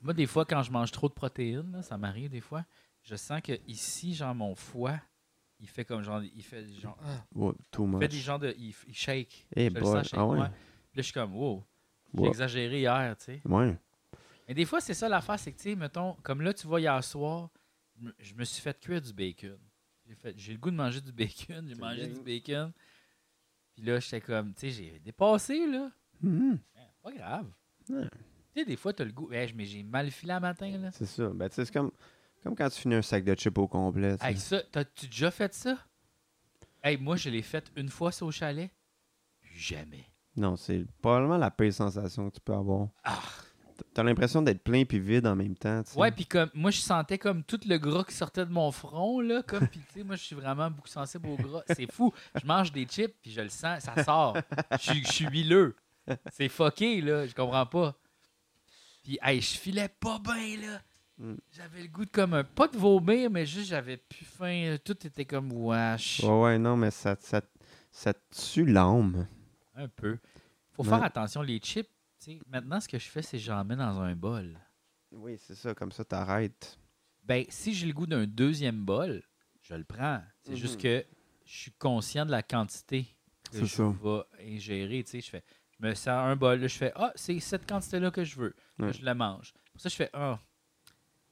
[0.00, 2.64] Moi, des fois, quand je mange trop de protéines, là, ça m'arrive des fois,
[3.02, 5.00] je sens que ici, genre, mon foie,
[5.58, 8.54] il fait comme genre, il fait genre, ah, Ouais, too il fait des genres de,
[8.56, 9.48] il, il shake.
[9.56, 10.50] Eh Je le boy, sens shake, ah là,
[10.94, 11.64] je suis comme, wow,
[12.16, 13.40] j'ai exagéré hier, tu sais.
[13.44, 13.76] Ouais.
[14.48, 16.80] Mais des fois, c'est ça l'affaire, c'est que, tu sais, mettons, comme là, tu vois,
[16.80, 17.50] hier soir,
[18.18, 19.58] je me- suis fait cuire du bacon.
[20.06, 21.66] J'ai fait, j'ai le goût de manger du bacon.
[21.66, 22.14] J'ai mangé bien.
[22.14, 22.72] du bacon.
[23.74, 25.90] Puis là, j'étais comme, tu sais, j'ai dépassé, là.
[26.20, 26.58] Mhm.
[26.74, 27.50] Ben, Pas grave.
[27.88, 28.02] Ouais.
[28.52, 29.32] Tu sais, des fois, t'as le goût.
[29.32, 30.90] Hey, mais j'ai mal filé à matin, là.
[30.92, 31.28] C'est ça.
[31.30, 31.90] Ben, tu sais, c'est comme,
[32.42, 34.16] comme quand tu finis un sac de chips au complet.
[34.20, 35.78] Hey, ça, t'as-tu déjà fait ça?
[36.82, 38.70] Hey, moi, je l'ai fait une fois, ça, au chalet.
[39.54, 40.04] Jamais.
[40.36, 42.88] Non, c'est probablement la pire sensation que tu peux avoir.
[43.04, 43.22] Ah.
[43.94, 45.82] T'as l'impression d'être plein puis vide en même temps.
[45.94, 49.20] Ouais, puis comme, moi, je sentais comme tout le gras qui sortait de mon front,
[49.20, 49.42] là.
[49.42, 51.62] Comme, puis tu sais, moi, je suis vraiment beaucoup sensible au gras.
[51.68, 52.12] C'est fou.
[52.40, 54.36] Je mange des chips, puis je le sens, ça sort.
[54.72, 55.76] Je suis- huileux.
[56.32, 57.26] C'est fucké, là.
[57.26, 57.94] Je comprends pas.
[59.02, 60.80] Puis, hey, je filais pas bien, là.
[61.18, 61.34] Mm.
[61.52, 62.42] J'avais le goût de comme un.
[62.42, 64.76] Pas de vomir, mais juste, j'avais plus faim.
[64.84, 66.20] Tout était comme wesh.
[66.24, 67.40] Ouais, ouais, non, mais ça, ça,
[67.92, 69.26] ça tue l'âme.
[69.76, 70.18] Un peu.
[70.72, 70.88] Faut Ouais.
[70.88, 71.42] faire attention.
[71.42, 71.88] Les chips,
[72.46, 74.58] maintenant, ce que je fais, c'est que j'en mets dans un bol.
[75.12, 76.78] Oui, c'est ça, comme ça, t'arrêtes.
[77.22, 79.22] Ben, si j'ai le goût d'un deuxième bol,
[79.62, 80.22] je le prends.
[80.42, 80.56] C'est Mhm.
[80.56, 81.04] juste que
[81.44, 83.06] je suis conscient de la quantité
[83.50, 83.84] que je ça.
[84.02, 85.02] vais ingérer.
[85.04, 85.44] Tu sais, je fais,
[85.78, 88.54] je me sers un bol, là, je fais, ah, c'est cette quantité-là que je veux.
[88.78, 88.92] Là, Ouais.
[88.92, 89.52] je la mange.
[89.72, 90.38] Pour ça, je fais, ah.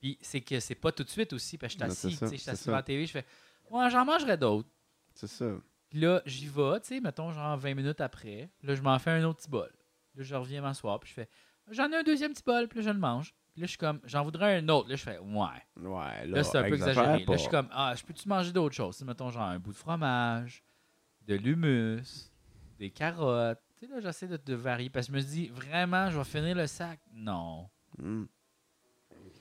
[0.01, 2.27] Puis c'est que c'est pas tout de suite aussi, parce que je suis assis, je
[2.27, 3.27] suis c'est assis devant la TV, je fais,
[3.71, 4.69] ouais, j'en mangerai d'autres.
[5.15, 5.55] C'est ça.
[5.91, 8.51] Puis là, j'y vais, tu sais, mettons, genre 20 minutes après.
[8.63, 9.71] Là, je m'en fais un autre petit bol.
[10.15, 11.29] Là, je reviens m'asseoir, puis je fais,
[11.71, 13.35] j'en ai un deuxième petit bol, puis là, je le mange.
[13.53, 14.89] Puis là, je suis comme, j'en voudrais un autre.
[14.89, 15.47] Là, je fais, ouais.
[15.77, 17.25] Ouais, là, Là, c'est un peu exagéré.
[17.25, 17.33] pas.
[17.33, 19.03] Là, je suis comme, ah, je peux-tu manger d'autres choses?
[19.03, 20.63] Mettons, genre un bout de fromage,
[21.27, 22.31] de l'humus,
[22.79, 23.61] des carottes.
[23.79, 26.25] Tu sais, là, j'essaie de, de varier parce que je me dis, vraiment, je vais
[26.25, 27.01] finir le sac?
[27.13, 27.69] Non.
[27.99, 28.25] Hmm.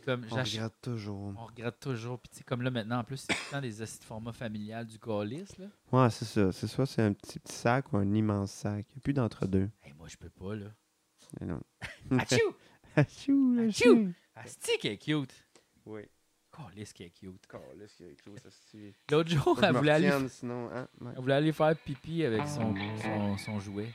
[0.05, 1.33] Comme, On regarde toujours.
[1.37, 2.19] on regrette toujours.
[2.19, 4.33] Puis, tu sais, comme là, maintenant, en plus, c'est tout le temps des acides formats
[4.33, 5.67] familiales du calice, là.
[5.91, 6.51] Ouais, c'est ça.
[6.51, 8.85] C'est soit c'est un petit, petit sac ou un immense sac.
[8.89, 9.69] Il n'y a plus d'entre-deux.
[9.83, 10.67] Hey, moi, je peux pas, là.
[11.39, 11.61] Mais non.
[12.19, 12.55] Achou!
[12.95, 14.13] Achou, Achou!
[14.35, 15.33] Asti, qui est cute.
[15.85, 16.01] Oui.
[16.51, 17.45] Calice, qui est cute.
[17.53, 18.93] A quelque chose, esti.
[19.09, 21.11] L'autre jour, elle voulait, aller, sinon, hein, ouais.
[21.15, 23.89] elle voulait aller faire pipi avec son, son, son jouet.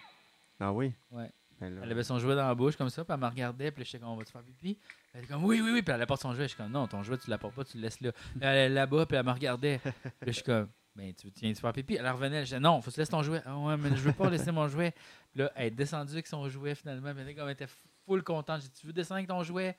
[0.59, 0.92] Ah oui?
[1.11, 1.31] Ouais.
[1.61, 3.85] Ben Elle avait son jouet dans la bouche comme ça, puis elle me regardait, puis
[3.85, 4.79] j'étais comme, on va te faire pipi?
[5.14, 6.45] Elle était comme, oui, oui, oui, puis elle apporte son jouet.
[6.45, 8.12] Je suis comme, non, ton jouet, tu l'apportes pas, tu le laisses là.
[8.12, 9.79] Puis Elle est là-bas, puis elle me regardait.
[10.21, 11.97] Puis je suis comme, ben, tu tu viens de faire pipi?
[11.97, 13.42] Elle revenait, je disais, non, faut que tu laisses ton jouet.
[13.45, 14.92] Ah ouais, mais je veux pas laisser mon jouet.
[15.33, 17.73] Puis là, elle est descendue avec son jouet finalement, puis elle était comme, elle était
[18.07, 18.62] full contente.
[18.62, 19.77] J'ai dit, tu veux descendre avec ton jouet?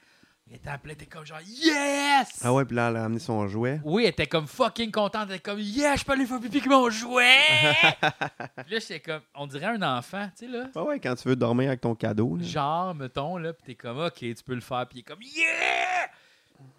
[0.49, 2.39] Elle était appelée, elle était comme genre, yes!
[2.41, 3.81] Ah ouais, puis là, elle a amené son jouet.
[3.83, 5.25] Oui, elle était comme fucking contente.
[5.29, 7.36] Elle était comme, yeah, je peux aller faire pipi avec mon jouet!
[7.91, 10.69] puis là, j'étais comme, on dirait un enfant, tu sais, là.
[10.73, 12.38] Ah ouais, quand tu veux dormir avec ton cadeau.
[12.38, 12.43] là.
[12.43, 15.21] Genre, mettons, là, pis t'es comme, ok, tu peux le faire, pis il est comme,
[15.21, 16.10] yeah!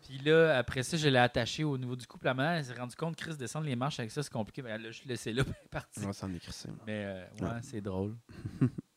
[0.06, 2.24] Puis là, après ça, je l'ai attaché au niveau du couple.
[2.24, 4.62] La maman, elle s'est rendue compte, Chris, descendre les marches avec ça, c'est compliqué.
[4.62, 6.00] Mais elle l'a juste laissé là, puis elle est partie.
[6.00, 6.68] Va s'en écrisser.
[6.68, 6.78] moi.
[6.86, 7.58] Mais euh, ouais, Ouais.
[7.62, 8.16] c'est drôle.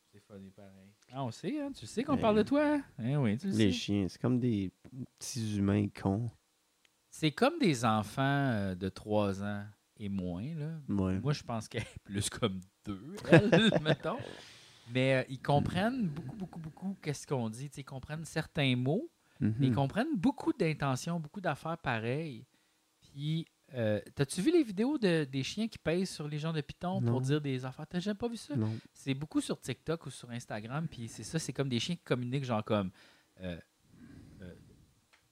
[1.14, 1.70] Ah, on sait, hein?
[1.72, 2.82] Tu sais qu'on Ben, parle de toi, hein?
[3.02, 3.78] Eh oui, tu le Les sais.
[3.78, 4.72] chiens, c'est comme des
[5.18, 6.30] petits humains cons.
[7.10, 9.64] C'est comme des enfants euh, de 3 ans
[9.98, 10.70] et moins, là.
[10.88, 11.20] Ouais.
[11.20, 13.50] Moi, je pense qu'elle est plus comme deux, elle,
[13.82, 14.18] mettons.
[14.94, 17.70] Mais euh, ils comprennent beaucoup, beaucoup, beaucoup qu'est-ce qu'on dit.
[17.76, 19.54] Ils comprennent certains mots, Mhm.
[19.58, 22.46] mais ils comprennent beaucoup d'intentions, beaucoup d'affaires pareilles.
[23.02, 26.60] Puis, euh, t'as-tu vu les vidéos de, des chiens qui pèsent sur les gens de
[26.60, 27.10] Python Non.
[27.12, 27.86] pour dire des affaires?
[27.86, 28.54] T'as jamais pas vu ça?
[28.92, 32.02] C'est beaucoup sur TikTok ou sur Instagram, puis c'est ça, c'est comme des chiens qui
[32.02, 32.90] communiquent, genre comme
[33.40, 33.58] euh,
[34.42, 34.54] euh,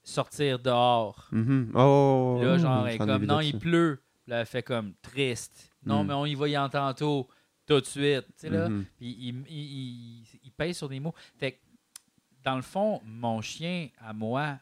[0.03, 1.27] sortir dehors.
[1.31, 1.71] Mhm.
[1.75, 4.01] Oh, Là, oh, genre, elle est j'en ai comme non, il pleut.
[4.27, 5.71] Là, elle fait comme triste.
[5.83, 6.07] Non, Mm.
[6.07, 7.27] mais on y va y en tantôt,
[7.65, 8.25] tout de suite.
[8.27, 8.69] Tu sais, là.
[8.69, 8.85] Mhm.
[8.97, 11.13] Puis il, il, il- il pèse sur des mots.
[11.37, 11.57] Fait que,
[12.43, 14.59] dans le fond, mon chien, à moi,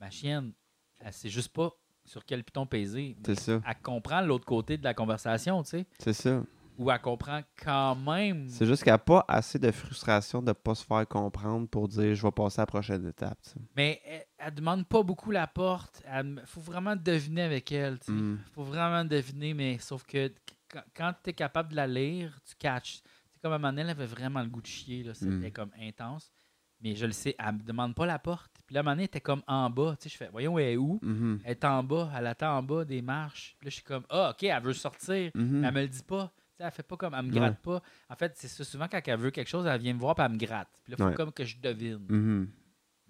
[0.00, 0.52] ma chienne,
[0.98, 1.72] elle sait juste pas
[2.12, 3.16] sur quel piton peser.
[3.24, 3.60] C'est ça.
[3.66, 5.86] Elle comprend l'autre côté de la conversation, tu sais.
[5.98, 6.42] C'est ça.
[6.78, 8.48] Ou elle comprend quand même.
[8.48, 11.86] C'est juste qu'elle n'a pas assez de frustration de ne pas se faire comprendre pour
[11.88, 13.38] dire je vais passer à la prochaine étape.
[13.42, 13.60] tu sais.
[13.76, 16.02] Mais elle, elle demande pas beaucoup la porte.
[16.06, 17.98] Il faut vraiment deviner avec elle.
[18.08, 18.38] Il Mm.
[18.54, 20.32] faut vraiment deviner, mais sauf que
[20.96, 23.00] quand, tu es capable de la lire, tu catches.
[23.30, 25.04] C'est comme à un moment donné, elle avait vraiment le goût de chier.
[25.14, 25.52] C'était Mm.
[25.52, 26.30] comme intense.
[26.80, 28.50] Mais je le sais, elle me demande pas la porte.
[28.72, 29.96] Puis là, à un moment donné, elle était comme en bas.
[30.00, 30.98] Tu sais, je fais, voyons, elle est où?
[31.02, 31.40] Mhm.
[31.44, 33.54] Elle est en bas, elle attend en bas des marches.
[33.58, 35.30] Puis là, je suis comme, ah, OK, elle veut sortir.
[35.34, 35.60] Mhm.
[35.60, 36.32] Mais elle me le dit pas.
[36.34, 37.38] Tu sais, elle fait pas comme, elle me Ouais.
[37.38, 37.82] gratte pas.
[38.08, 40.24] En fait, c'est ça, souvent quand elle veut quelque chose, elle vient me voir puis
[40.24, 40.70] elle me gratte.
[40.84, 41.14] Puis là, il faut Ouais.
[41.14, 42.06] comme que je devine.
[42.08, 42.50] Mhm.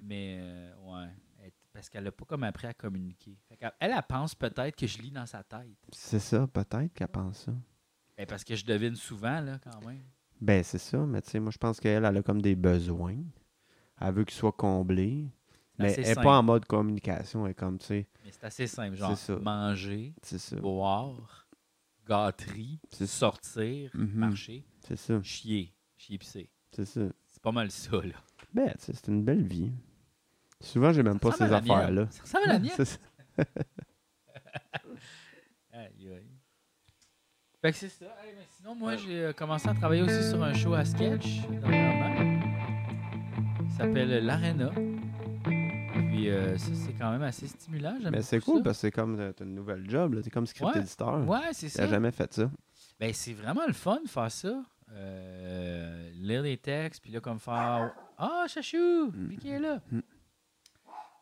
[0.01, 1.09] Mais, euh, ouais.
[1.44, 3.38] Elle- parce qu'elle a pas comme appris à communiquer.
[3.48, 5.79] Fait elle, elle pense peut-être que je lis dans sa tête.
[5.92, 7.53] C'est ça, peut-être qu'elle pense ça.
[8.16, 10.03] Ben, parce que je devine souvent, là, quand même.
[10.40, 13.16] Ben, c'est ça, mais tu sais, moi, je pense qu'elle, elle a comme des besoins.
[14.01, 15.29] Elle veut qu'ils soient comblés.
[15.83, 17.45] Mais elle n'est pas en mode communication.
[17.47, 18.97] Elle est comme, tu sais, Mais c'est assez simple.
[18.97, 19.38] Genre, C'est ça.
[19.40, 20.57] manger, ça.
[20.57, 21.47] boire,
[22.07, 24.12] gâterie, sortir, Mhm.
[24.14, 24.64] marcher,
[24.97, 25.23] ça.
[25.23, 26.49] chier, chier pisser.
[26.73, 27.01] C'est ça.
[27.27, 28.14] C'est pas mal ça, là.
[28.55, 29.71] Ben, tu sais, c'est une belle vie.
[30.61, 32.07] Souvent, j'ai même pas ces affaires-là.
[32.11, 32.73] Ça ressemble à la mienne.
[32.77, 32.99] C'est ça.
[35.73, 36.31] Aïe, aïe.
[37.62, 38.05] Fait que c'est ça.
[38.23, 41.40] Hey, mais sinon, moi, j'ai euh, commencé à travailler aussi sur un show à sketch
[41.49, 42.40] dernièrement.
[43.64, 44.71] Il s'appelle L'Arena.
[46.12, 47.96] Puis euh, c'est quand même assez stimulant.
[48.01, 48.64] J'aime Mais c'est cool ça.
[48.64, 50.22] parce que c'est comme euh, t'as une nouvelle job, là.
[50.22, 50.81] T'es comme script Ouais.
[50.81, 51.29] éditeur.
[51.29, 51.88] Ouais, c'est T'as ça.
[51.88, 52.51] jamais fait ça.
[53.01, 54.62] Ben, c'est vraiment le fun de faire ça.
[54.94, 59.81] Euh, lire des textes, puis là, comme faire Ah, chachou, lui qui est là?
[59.90, 60.01] Mm.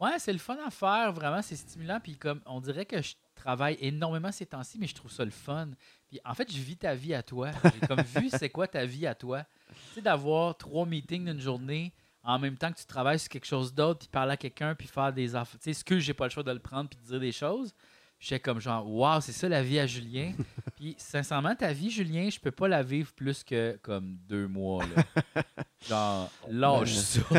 [0.01, 2.01] Ouais, c'est le fun à faire, vraiment, c'est stimulant.
[2.03, 5.31] Puis comme on dirait que je travaille énormément ces temps-ci, mais je trouve ça le
[5.31, 5.69] fun.
[6.09, 7.51] Puis en fait, je vis ta vie à toi.
[7.65, 9.45] J'ai comme vu c'est quoi ta vie à toi.
[9.69, 13.47] Tu sais, d'avoir trois meetings d'une journée en même temps que tu travailles sur quelque
[13.47, 15.59] chose d'autre, puis parler à quelqu'un, puis faire des affaires.
[15.61, 17.33] Tu sais, ce que j'ai pas le choix de le prendre, puis de dire des
[17.33, 17.75] choses.
[18.23, 20.35] J'étais comme genre, waouh, c'est ça la vie à Julien.
[20.77, 24.85] Puis sincèrement, ta vie, Julien, je peux pas la vivre plus que comme deux mois.
[24.95, 25.43] Là.
[25.89, 27.21] Genre, lâche ça.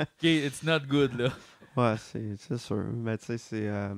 [0.00, 1.30] OK, it's not good, là.
[1.74, 2.84] Ouais, c'est c'est sûr.
[2.92, 3.68] Mais tu sais, c'est.
[3.68, 3.94] euh,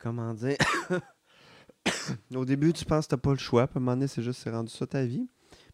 [0.00, 0.56] comment dire?
[2.34, 3.66] Au début, tu penses que t'as pas le choix.
[3.66, 5.28] Puis à un moment donné, c'est juste, c'est rendu ça ta vie.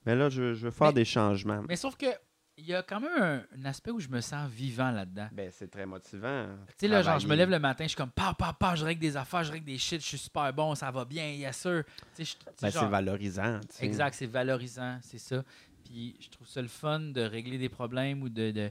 [0.05, 1.63] Mais là, je, je veux faire Mais- des changements.
[1.69, 2.07] Mais sauf que
[2.61, 5.29] il y a quand même un, un aspect où je me sens vivant là-dedans.
[5.33, 6.47] Ben, c'est très motivant.
[6.69, 8.75] Tu sais, là, genre, je me lève le matin, je suis comme, pa, pa, pa,
[8.75, 11.27] je règle des affaires, je règle des shit, je suis super bon, ça va bien,
[11.31, 11.85] yes sir.
[12.15, 13.61] Tu sais, Ben, genre- c'est valorisant.
[13.81, 15.43] Exact, c'est valorisant, c'est ça.
[15.85, 18.71] Puis je trouve ça le fun de régler des problèmes ou de, de,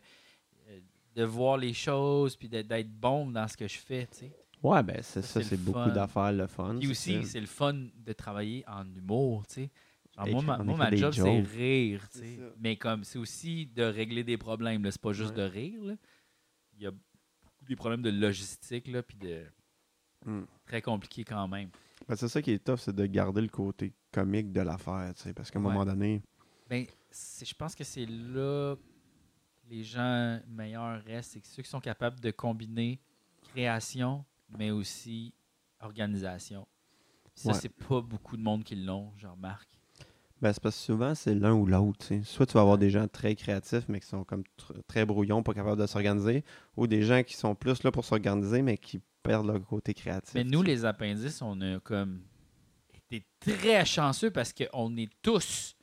[0.70, 0.80] euh,
[1.16, 4.32] de voir les choses, puis d'être bon dans ce que je fais, tu sais.
[4.62, 6.76] Ouais, ben, c'est Ça, ça, c'est beaucoup d'affaires le fun.
[6.80, 9.70] Puis aussi, c'est le fun de travailler en humour, tu sais.
[10.26, 12.08] Genre, moi, ma, moi, job, c'est rire.
[12.60, 14.90] Mais comme, c'est aussi de régler des problèmes.
[14.92, 15.38] C'est pas juste Ouais.
[15.38, 15.96] de rire, là.
[16.78, 19.46] Il y a beaucoup des problèmes de logistique, là, puis de...
[20.26, 20.44] Mm.
[20.66, 21.70] Très compliqué quand même.
[22.08, 25.52] Ben, c'est ça qui est tough, c'est de garder le côté comique de l'affaire, parce
[25.52, 25.72] qu'à un Ouais.
[25.72, 26.22] moment donné,
[26.70, 31.70] Ben, je pense que c'est là que les gens meilleurs restent, c'est que ceux qui
[31.70, 33.00] sont capables de combiner
[33.54, 34.24] création,
[34.58, 35.34] mais aussi
[35.80, 36.68] organisation.
[37.36, 37.54] Ça, Ouais.
[37.60, 39.79] c'est pas beaucoup de monde qui l'ont, je remarque.
[40.42, 42.06] Ben, c'est parce que souvent, c'est l'un ou l'autre.
[42.24, 45.44] Soit tu vas avoir des gens très créatifs, mais qui sont comme tr- très brouillons,
[45.44, 46.44] pas capables de s'organiser,
[46.78, 50.34] ou des gens qui sont plus là pour s'organiser, mais qui perdent leur côté créatif.
[50.36, 52.22] Mais nous, les appendices, on a comme
[53.12, 55.76] été très chanceux parce qu'on est tous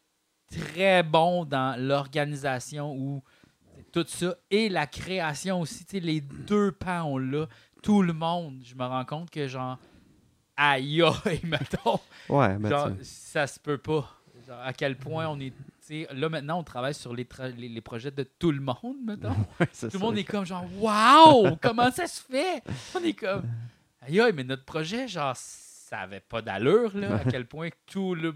[0.50, 3.22] très bons dans l'organisation ou
[3.92, 5.84] tout ça et la création aussi.
[5.84, 7.46] Tu sais, les deux pans, on l'a.
[7.82, 9.78] Tout le monde, je me rends compte que genre,
[10.56, 14.08] aïe aïe, mettons, Ouais, ben, genre, ça se peut pas.
[14.46, 15.50] Genre, à quel point on est.
[15.50, 18.60] tu sais, Là, maintenant, on travaille sur les, tra- les, les projets de tout le
[18.60, 19.30] monde, mettons.
[19.60, 21.56] Ouais, Tout le monde est comme genre Waouh!
[21.60, 22.62] Comment ça se fait?
[22.94, 23.42] On est comme
[24.02, 27.16] Aïe aïe, mais notre projet, genre, ça avait pas d'allure, là.
[27.16, 28.34] À quel point tout le.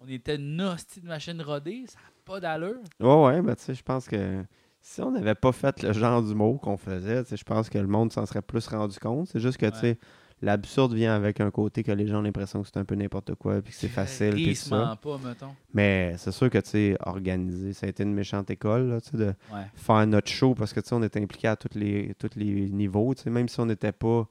[0.00, 2.80] On était une hostie de machine rodée, ça n'a pas d'allure.
[2.98, 4.42] Ouais, ouais, ben, tu sais, je pense que
[4.80, 7.78] si on n'avait pas fait le genre d'humour qu'on faisait, tu sais, je pense que
[7.78, 9.28] le monde s'en serait plus rendu compte.
[9.28, 9.98] C'est juste que, tu sais,
[10.42, 13.34] l'absurde vient avec un côté que les gens ont l'impression que c'est un peu n'importe
[13.36, 14.98] quoi, puis que c'est facile, puis tout ça.
[15.02, 15.54] Pas, mettons.
[15.72, 19.26] Mais c'est sûr que, tu sais, organiser, ça a été une méchante école, là, de
[19.52, 19.66] Ouais.
[19.74, 22.68] faire notre show, parce que, tu sais, on était impliqués à tous les, tous les
[22.68, 24.28] niveaux, tu sais, même si on n'était pas,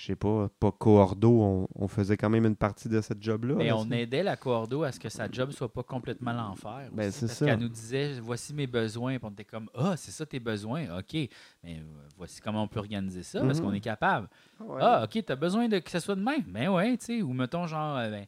[0.00, 3.54] je sais pas, pas coordo, on, on faisait quand même une partie de cette job-là.
[3.56, 6.88] Mais on aidait la Cordo à ce que sa job soit pas complètement l'enfer.
[6.92, 9.18] Ben, c'est parce qu'elle nous disait voici mes besoins.
[9.18, 10.84] Puis on était comme ah, c'est ça tes besoins.
[11.00, 11.14] OK.
[11.64, 11.82] Mais
[12.16, 13.64] voici comment on peut organiser ça parce Mhm.
[13.66, 14.28] qu'on est capable.
[14.60, 14.78] Ouais.
[14.80, 16.42] Ah, OK, tu as besoin de que ça soit de même.
[16.46, 17.22] Ben ouais, tu sais.
[17.22, 18.26] Ou mettons, genre, euh, ben,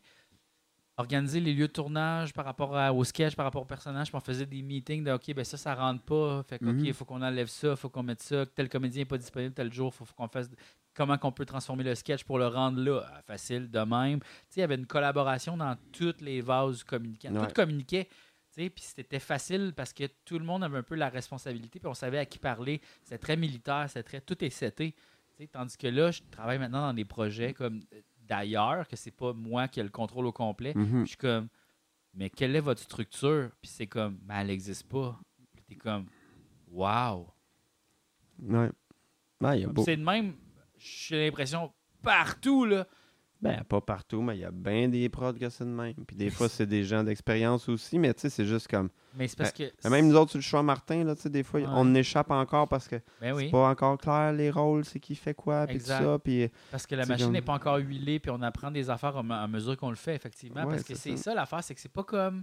[0.96, 4.08] organiser les lieux de tournage par rapport à- au sketch, par rapport au personnage.
[4.08, 6.42] Puis on faisait des meetings de OK, ben ça, ça rentre pas.
[6.42, 6.84] Fait que, OK, Mhm.
[6.84, 8.44] il faut qu'on enlève ça, il faut qu'on mette ça.
[8.44, 10.50] Tel comédien n'est pas disponible tel jour, il faut, faut qu'on fasse.
[10.94, 13.04] Comment qu'on peut transformer le sketch pour le rendre là?
[13.12, 14.20] Ah, Facile, de même.
[14.20, 17.32] Tu sais, il y avait une collaboration dans toutes les vases communicants.
[17.34, 17.46] Ouais.
[17.46, 18.08] Tout communiquait.
[18.54, 21.94] Puis c'était facile parce que tout le monde avait un peu la responsabilité, puis on
[21.94, 22.80] savait à qui parler.
[23.02, 24.20] C'était très militaire, c'était très.
[24.20, 24.94] Tout est seté.
[25.52, 29.32] Tandis que là, je travaille maintenant dans des projets comme euh, d'ailleurs, que c'est pas
[29.32, 30.74] moi qui ai le contrôle au complet.
[30.74, 30.84] Mhm.
[30.84, 31.48] Puis Je suis comme,
[32.12, 33.50] mais quelle est votre structure?
[33.62, 35.18] Puis c'est comme, mais elle n'existe pas.
[35.54, 36.06] Puis t'es comme,
[36.70, 37.26] wow.
[38.42, 38.70] Ouais.
[39.84, 40.34] C'est de même,
[40.80, 42.86] j'ai l'impression, partout, là.
[43.42, 45.94] Ben, pas partout, mais il y a bien des prods que c'est de même.
[46.06, 48.90] Puis des fois, c'est des gens d'expérience aussi, mais tu sais, c'est juste comme.
[49.16, 49.62] Mais c'est parce que.
[49.84, 51.66] Mais même nous autres sur le choix Martin, là, tu sais, des fois, Ouais.
[51.70, 55.14] on échappe encore parce que Ben oui, c'est pas encore clair les rôles, c'est qui
[55.14, 56.18] fait quoi, puis tout ça.
[56.22, 59.16] Puis parce que la machine comme- n'est pas encore huilée, puis on apprend des affaires
[59.16, 60.64] à me- à mesure qu'on le fait, effectivement.
[60.64, 61.22] Ouais, parce que c'est c'est ça.
[61.30, 62.42] ça, l'affaire, c'est que c'est pas comme.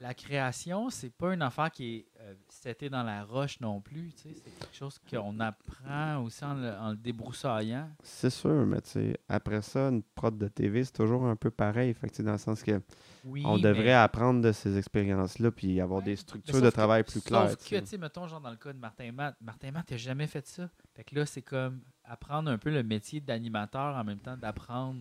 [0.00, 4.12] La création, c'est pas une affaire qui est euh, setée dans la roche non plus.
[4.12, 4.34] tu sais.
[4.44, 7.90] C'est quelque chose qu'on apprend aussi en le, en le débroussaillant.
[8.02, 11.50] c'est sûr, mais tu sais, après ça, une prod de TV, c'est toujours un peu
[11.50, 11.92] pareil.
[11.94, 12.80] Fait que, tu sais, dans le sens que
[13.24, 16.68] Oui, on mais- devrait apprendre de ces expériences-là, puis avoir Ouais, des mais structures de
[16.70, 17.50] que- travail plus claires.
[17.50, 17.82] Sauf tu que, sais.
[17.82, 20.46] tu sais, mettons, genre dans le cas de Martin Matt, Martin Matt, n'a jamais fait
[20.46, 20.68] ça.
[20.94, 25.00] Fait que là, c'est comme apprendre un peu le métier d'animateur en même temps d'apprendre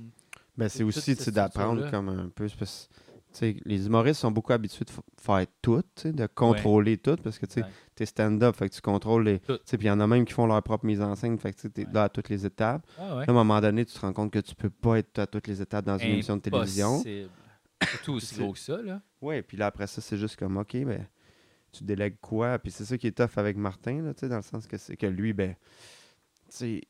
[0.57, 2.47] Ben, c'est aussi cette tu sais, d'apprendre comme un peu.
[2.57, 2.89] parce-
[3.41, 7.65] les humoristes sont beaucoup habitués de faire tout, de contrôler tout, parce que tu Ouais.
[7.95, 9.39] t'es stand-up, fait que tu contrôles les.
[9.39, 9.57] Tout.
[9.65, 11.67] Puis il y en a même qui font leur propre mise en scène, fait que
[11.67, 11.87] tu Ouais.
[11.93, 12.85] là à toutes les étapes.
[12.97, 15.27] Ah à un moment donné, tu te rends compte que tu peux pas être à
[15.27, 16.95] toutes les étapes dans une émission de télévision.
[16.95, 17.29] Impossible.
[17.89, 19.01] Surtout aussi C'est- gros que ça, là.
[19.21, 21.05] Ouais, puis là, après ça, c'est juste comme, OK, ben,
[21.71, 22.57] tu délègues quoi?
[22.57, 25.05] Puis c'est ça qui est tough avec Martin, là, dans le sens que c'est que
[25.05, 25.55] lui, ben,
[26.57, 26.81] tu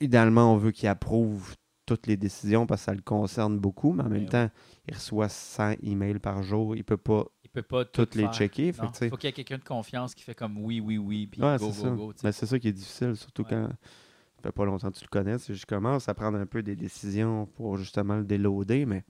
[0.00, 1.54] idéalement, on veut qu'il approuve
[1.86, 4.50] toutes les décisions parce que ça le concerne beaucoup, mais en même Ben temps,
[4.88, 8.26] il reçoit 100 emails par jour, il peut pas Il peut pas tout toutes les
[8.28, 8.72] checker.
[8.72, 10.98] Fait tu sais, faut qu'il y ait quelqu'un de confiance qui fait comme oui, oui,
[10.98, 11.90] oui, puis ouais, go, go, ça.
[11.90, 12.12] go.
[12.12, 12.26] tu sais.
[12.26, 15.08] Ben, c'est ça qui est difficile, surtout quand ça fait pas longtemps que tu le
[15.08, 15.36] connais.
[15.38, 19.04] Je commence à prendre un peu des décisions pour justement le déloader, mais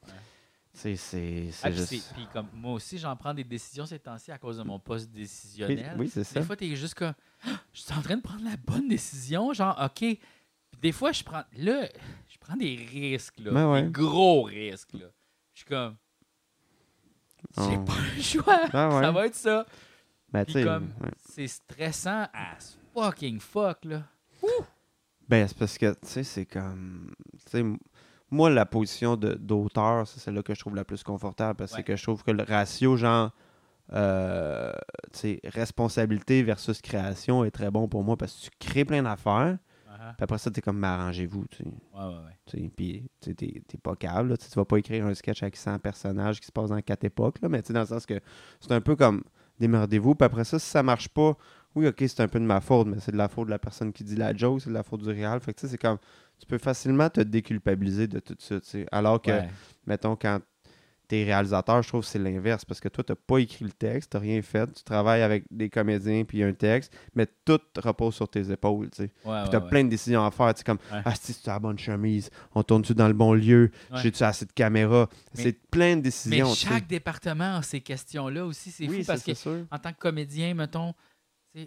[0.72, 0.96] c'est
[1.62, 1.88] Ah, puis juste...
[1.88, 4.78] c'est- puis comme moi aussi, j'en prends des décisions ces temps-ci à cause de mon
[4.80, 5.94] poste décisionnel.
[5.98, 6.40] oui, c'est ça.
[6.40, 7.14] Des fois, t'es juste comme,
[7.46, 10.18] Ah, je suis en train de prendre la bonne décision, genre, OK.
[10.74, 11.87] Puis des fois, je prends, là,
[12.28, 13.82] je prends des risques, là, Ben ouais.
[13.82, 15.06] des gros risques, là.
[15.52, 15.96] Je suis comme,
[17.56, 19.02] j'ai On- pas le choix, Ben ouais.
[19.02, 19.66] ça va être ça.
[20.32, 21.10] Ben, Puis tu sais, comme, ouais.
[21.30, 24.02] c'est stressant as fucking fuck, là.
[25.28, 27.14] Ben, c'est parce que, tu sais, c'est comme.
[27.46, 27.78] Tu sais, m-
[28.30, 31.82] moi, la position de- d'auteur, c'est celle-là que je trouve la plus confortable parce Ouais.
[31.84, 33.30] que je trouve que le ratio, genre,
[33.92, 34.72] euh,
[35.12, 39.02] tu sais, responsabilité versus création est très bon pour moi parce que tu crées plein
[39.02, 39.56] d'affaires.
[40.16, 41.64] Puis après ça, t'es comme, mais arrangez-vous, tu sais.
[41.64, 42.38] Ouais, ouais, ouais.
[42.46, 45.14] Tu sais, Puis, t'es t'es pas câble, là, tu sais, tu vas pas écrire un
[45.14, 47.80] sketch avec 100 personnages qui se passent dans quatre époques, là, mais tu sais, dans
[47.80, 48.20] le sens que
[48.60, 49.22] c'est un peu comme
[49.58, 51.36] démerdez-vous, puis après ça, si ça marche pas,
[51.74, 53.58] oui, ok, c'est un peu de ma faute, mais c'est de la faute de la
[53.58, 55.40] personne qui dit la joke, c'est de la faute du réel.
[55.40, 55.98] Fait que tu sais, c'est comme,
[56.38, 58.86] tu peux facilement te déculpabiliser de tout ça, tu sais.
[58.92, 59.48] Alors que, Ouais.
[59.86, 60.40] mettons, quand
[61.08, 64.10] t'es réalisateur, je trouve que c'est l'inverse, parce que toi, t'as pas écrit le texte,
[64.12, 68.28] t'as rien fait, tu travailles avec des comédiens puis un texte, mais tout repose sur
[68.28, 69.02] tes épaules, tu sais.
[69.02, 69.68] Ouais, Puis ouais, t'as ouais.
[69.68, 72.30] plein de décisions à faire, tu sais, comme, ah, si tu as la bonne chemise,
[72.54, 76.02] on tourne-tu dans le bon lieu, j'ai-tu assez de caméras, Mais- c'est plein de Mais
[76.02, 76.68] décisions, tu sais.
[76.68, 78.70] chaque département a ces questions-là aussi.
[78.70, 79.66] C'est Oui, fou parce que sûr.
[79.70, 80.98] en tant que comédien, mettons, tu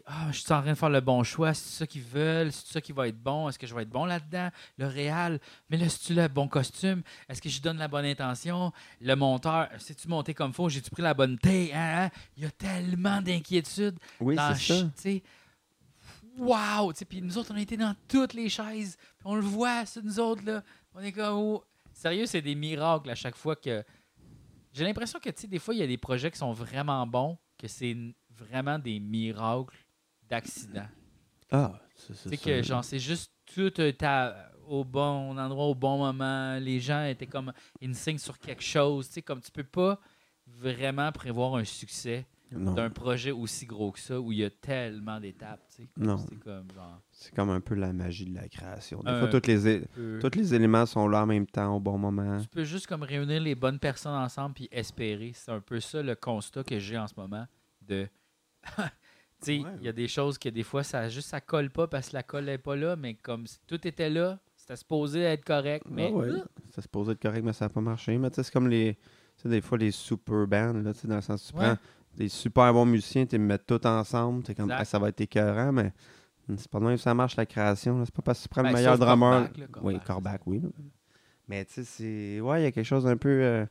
[0.06, 2.74] ah, je suis en train de faire le bon choix, c'est ça qu'ils veulent, c'est
[2.74, 4.50] ça qui va être bon, est-ce que je vais être bon là-dedans?
[4.78, 7.04] Le réal, mais là, c'est-tu le bon costume?
[7.30, 8.74] Est-ce que je donne la bonne intention?
[9.00, 10.68] Le monteur, sais-tu monté comme faut?
[10.68, 11.72] J'ai-tu pris la bonne taille?
[11.74, 12.10] Hein, hein?
[12.36, 13.98] Il y a tellement d'inquiétudes.
[14.20, 15.10] Oui, c'est ça.
[16.38, 16.92] Wow!
[17.08, 18.98] Puis nous autres, on a été dans toutes les chaises.
[19.24, 20.64] On le voit, c'est nous autres, là.
[20.94, 21.38] On est comme.
[21.38, 21.64] oh.
[21.94, 23.84] Sérieux, c'est des miracles à chaque fois que.
[24.74, 27.08] J'ai l'impression que, tu sais, des fois, il y a des projets qui sont vraiment
[27.08, 27.96] bons, que c'est
[28.38, 29.76] vraiment des miracles
[30.30, 30.88] d'accident.
[31.52, 35.76] Ah, c'est Tu sais, que, genre, c'est juste tout était à- au bon endroit, au
[35.76, 36.58] bon moment.
[36.60, 39.08] Les gens étaient comme instinct sur quelque chose.
[39.08, 40.00] Tu sais, comme tu peux pas
[40.46, 45.20] vraiment prévoir un succès d'un projet aussi gros que ça où il y a tellement
[45.20, 45.62] d'étapes.
[45.70, 45.90] tu sais.
[45.98, 46.18] Non.
[46.18, 47.02] C'est comme genre.
[47.12, 49.02] C'est comme un peu la magie de la création.
[49.04, 51.80] Des Un fois, toutes les, peu- tous les éléments sont là en même temps au
[51.82, 52.40] bon moment.
[52.40, 55.32] Tu peux juste comme réunir les bonnes personnes ensemble puis espérer.
[55.34, 57.46] C'est un peu ça le constat que j'ai en ce moment
[57.82, 58.08] de.
[59.48, 59.72] il Ouais.
[59.82, 62.24] y a des choses que des fois ça juste ça colle pas parce que la
[62.24, 66.10] colle n'est pas là, mais comme si tout était là, c'était supposé être correct, mais
[66.12, 66.30] Ah ouais.
[66.76, 68.18] Ça se posait être correct, mais ça n'a pas marché.
[68.18, 68.98] Mais tu sais, c'est comme les.
[69.46, 71.78] Des fois, les super bands, là, tu sais, dans le sens où tu prends
[72.16, 74.72] des super bons musiciens, tu les mets tous ensemble, comme.
[74.72, 75.94] Ah, ça va être écœurant, mais
[76.58, 78.04] c'est pas de même que ça marche la création.
[78.04, 79.44] C'est pas parce que tu prends Ben, le meilleur sauf drummer.
[79.44, 80.60] Corbac, là, oui, Corbac, Corbac, oui.
[80.62, 80.70] là.
[81.48, 82.42] Mais tu sais, c'est.
[82.42, 83.30] Ouais, il y a quelque chose d'un peu.
[83.30, 83.66] euh,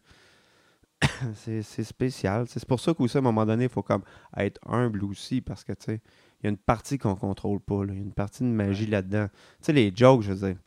[1.35, 2.47] c'est spécial.
[2.49, 4.03] C'est pour ça qu'aussi, à un moment donné, il faut comme
[4.37, 6.01] être humble aussi, parce que, tu sais,
[6.41, 7.83] il y a une partie qu'on contrôle pas.
[7.85, 9.29] Il y a une partie de magie là-dedans.
[9.29, 10.59] Tu sais, les jokes, je veux dire.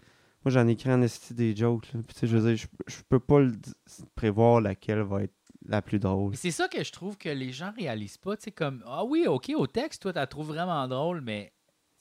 [0.45, 1.91] Moi, j'en écris en esti des jokes.
[1.93, 1.99] là.
[2.05, 3.53] Puis, tu sais, je veux dire, je, je peux pas le
[4.15, 5.33] prévoir laquelle va être
[5.65, 6.35] la plus drôle.
[6.35, 8.37] C'est ça que je trouve que les gens réalisent pas.
[8.37, 11.51] Tu sais, comme, ah oui, OK, au texte, toi, tu la trouves vraiment drôle, mais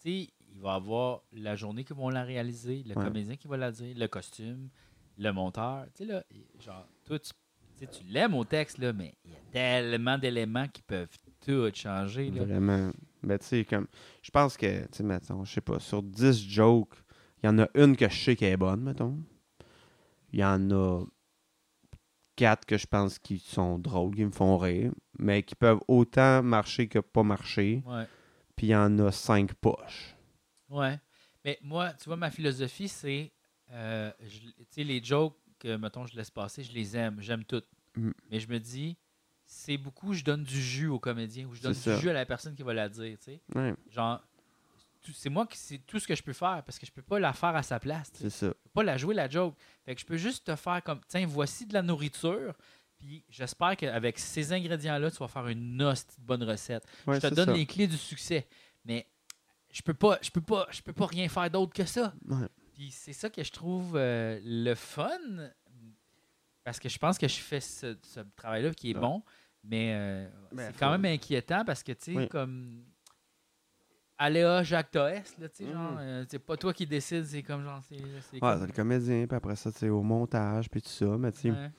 [0.00, 3.04] tu sais, il va y avoir la journée qui vont la réaliser, le Ouais.
[3.04, 4.68] comédien qui va la dire, le costume,
[5.18, 5.86] le monteur.
[5.94, 6.24] Tu sais, là,
[6.60, 7.32] genre, toi, tu,
[7.78, 11.16] tu sais, tu l'aimes au texte, là, mais il y a tellement d'éléments qui peuvent
[11.44, 12.30] tout changer.
[12.30, 12.44] Là.
[12.44, 12.90] Vraiment.
[13.22, 13.86] Mais tu sais, comme.
[14.22, 16.94] Je pense que, tu sais, mettons, je sais pas, sur 10 jokes,
[17.42, 19.18] il y en a une que je sais qu'elle est bonne, mettons.
[20.32, 21.04] Il y en a
[22.36, 26.42] 4 que je pense qui sont drôles, qui me font rire, mais qui peuvent autant
[26.42, 27.82] marcher que pas marcher.
[27.86, 28.04] Ouais.
[28.56, 30.16] Puis il y en a 5 poches.
[30.68, 30.98] Ouais.
[31.44, 33.32] Mais moi, tu vois, ma philosophie, c'est.
[33.70, 37.20] euh, tu sais, les jokes que, mettons, je laisse passer, je les aime.
[37.20, 37.66] J'aime toutes.
[37.96, 38.10] Mm.
[38.30, 38.96] Mais je me dis,
[39.44, 41.98] c'est beaucoup, je donne du jus au comédien ou je donne du ça.
[41.98, 43.40] jus à la personne qui va la dire, tu sais.
[43.54, 44.22] Ouais, Genre,
[45.14, 47.18] c'est moi qui c'est tout ce que je peux faire parce que je peux pas
[47.18, 48.10] la faire à sa place.
[48.14, 48.46] c'est ça.
[48.46, 49.54] Je peux pas la jouer la joke.
[49.84, 52.54] Fait que je peux juste te faire comme tiens, voici de la nourriture.
[52.98, 56.84] Puis j'espère qu'avec ces ingrédients-là, tu vas faire une hostie de bonne recette.
[57.06, 57.52] Ouais, je te donne ça.
[57.54, 58.46] les clés du succès.
[58.84, 59.06] Mais
[59.72, 62.12] je peux pas, je peux pas, je peux pas rien faire d'autre que ça.
[62.28, 62.46] Ouais.
[62.78, 65.08] Puis c'est ça que je trouve euh, le fun
[66.62, 69.00] Parce que je pense que je fais ce, ce travail-là qui est Ouais.
[69.00, 69.22] bon,
[69.64, 72.28] mais euh, c'est quand même inquiétant parce que, tu sais, Oui.
[72.28, 72.84] comme.
[74.20, 75.98] Aléa Jacques Toès, là, tu sais, genre, Mhm.
[76.00, 77.80] euh, c'est pas toi qui décides, c'est comme genre.
[77.88, 81.16] C'est, Ouais, comme- c'est le comédien, puis après ça, c'est au montage, puis tout ça.
[81.18, 81.70] Mais tu sais, Ouais.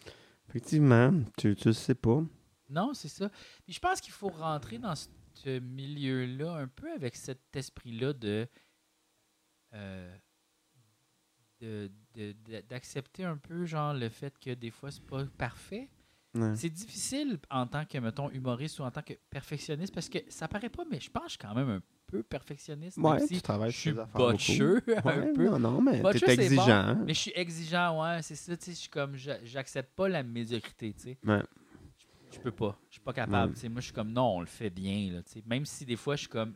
[0.49, 2.21] effectivement, tu, tu le sais pas.
[2.69, 3.29] Non, c'est ça.
[3.65, 8.47] Puis je pense qu'il faut rentrer dans ce milieu-là un peu avec cet esprit-là de.
[9.73, 10.17] euh,
[11.59, 15.89] de- de- de- d'accepter un peu genre le fait que des fois c'est pas parfait.
[16.35, 16.55] Ouais.
[16.55, 20.47] C'est difficile en tant que mettons humoriste ou en tant que perfectionniste parce que ça
[20.47, 23.19] paraît pas mais je pense que je suis quand même un peu perfectionniste même Ouais,
[23.27, 25.49] si tu travailles je suis botcheux un Ouais, peu.
[25.49, 26.65] Non, non, mais t'es exigeant.
[26.65, 27.03] bon, hein.
[27.05, 30.07] Mais je suis exigeant, ouais, c'est ça, tu sais, je suis comme j'a- j'accepte pas
[30.07, 31.17] la médiocrité, tu sais.
[31.25, 31.41] Ouais.
[31.97, 33.55] Je, je peux pas, je suis pas capable, Ouais.
[33.55, 33.69] tu sais.
[33.69, 35.43] Moi je suis comme non, on le fait bien là, tu sais.
[35.47, 36.53] Même si des fois je suis comme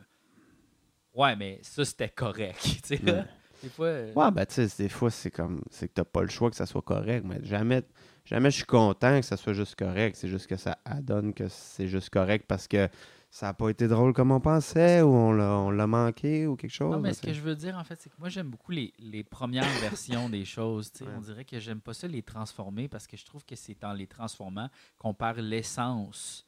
[1.14, 3.24] ouais, mais ça c'était correct, tu sais.
[3.64, 5.62] Des fois euh, Ouais, ben tu sais, des fois, c'est comme.
[5.70, 7.82] C'est que t'as pas le choix que ça soit correct, mais jamais.
[8.24, 10.16] Jamais je suis content que ça soit juste correct.
[10.16, 12.88] C'est juste que ça adonne que c'est juste correct parce que
[13.34, 16.54] ça a pas été drôle comme on pensait ou on l'a, on l'a manqué ou
[16.54, 16.92] quelque chose.
[16.92, 18.94] Non, mais ce que je veux dire, en fait, c'est que moi, j'aime beaucoup les,
[18.98, 20.92] les premières versions des choses.
[20.92, 21.04] tu sais.
[21.04, 21.10] Ouais.
[21.18, 23.92] On dirait que j'aime pas ça les transformer parce que je trouve que c'est en
[23.92, 26.43] les transformant qu'on perd l'essence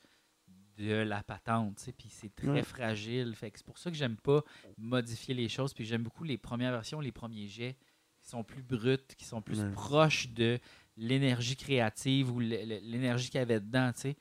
[0.77, 1.77] de la patente.
[1.79, 2.63] tu sais, Puis c'est très Ouais.
[2.63, 3.35] fragile.
[3.35, 4.43] Fait c'est pour ça que j'aime pas
[4.79, 5.73] modifier les choses.
[5.75, 7.77] Puis j'aime beaucoup les premières versions, les premiers jets
[8.23, 9.71] qui sont plus bruts, qui sont plus Ouais.
[9.73, 10.59] proches de
[10.97, 13.93] l'énergie créative ou l'énergie qu'il y avait dedans.
[13.93, 14.17] tu sais.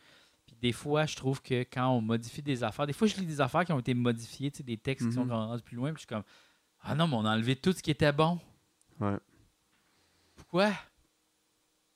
[0.45, 3.26] Puis des fois, je trouve que quand on modifie des affaires, des fois, je lis
[3.26, 5.32] des affaires qui ont été modifiées, des textes qui sont Mhm.
[5.32, 6.24] rendus plus loin, puis je suis comme
[6.88, 8.39] Ah non, mais on a enlevé tout ce qui était bon.
[8.99, 9.18] Ouais.
[10.36, 10.72] Pourquoi?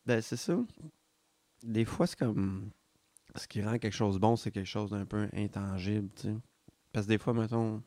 [0.05, 0.57] Ben, c'est ça.
[1.61, 2.71] Des fois, c'est comme.
[3.39, 6.35] Ce qui rend quelque chose bon, c'est quelque chose d'un peu intangible, tu sais.
[6.91, 7.81] Parce que des fois, mettons,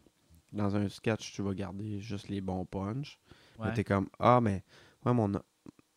[0.52, 3.18] dans un sketch, tu vas garder juste les bons punchs.
[3.60, 4.64] Mais t'es comme, ah, mais,
[5.04, 5.32] ouais, mon.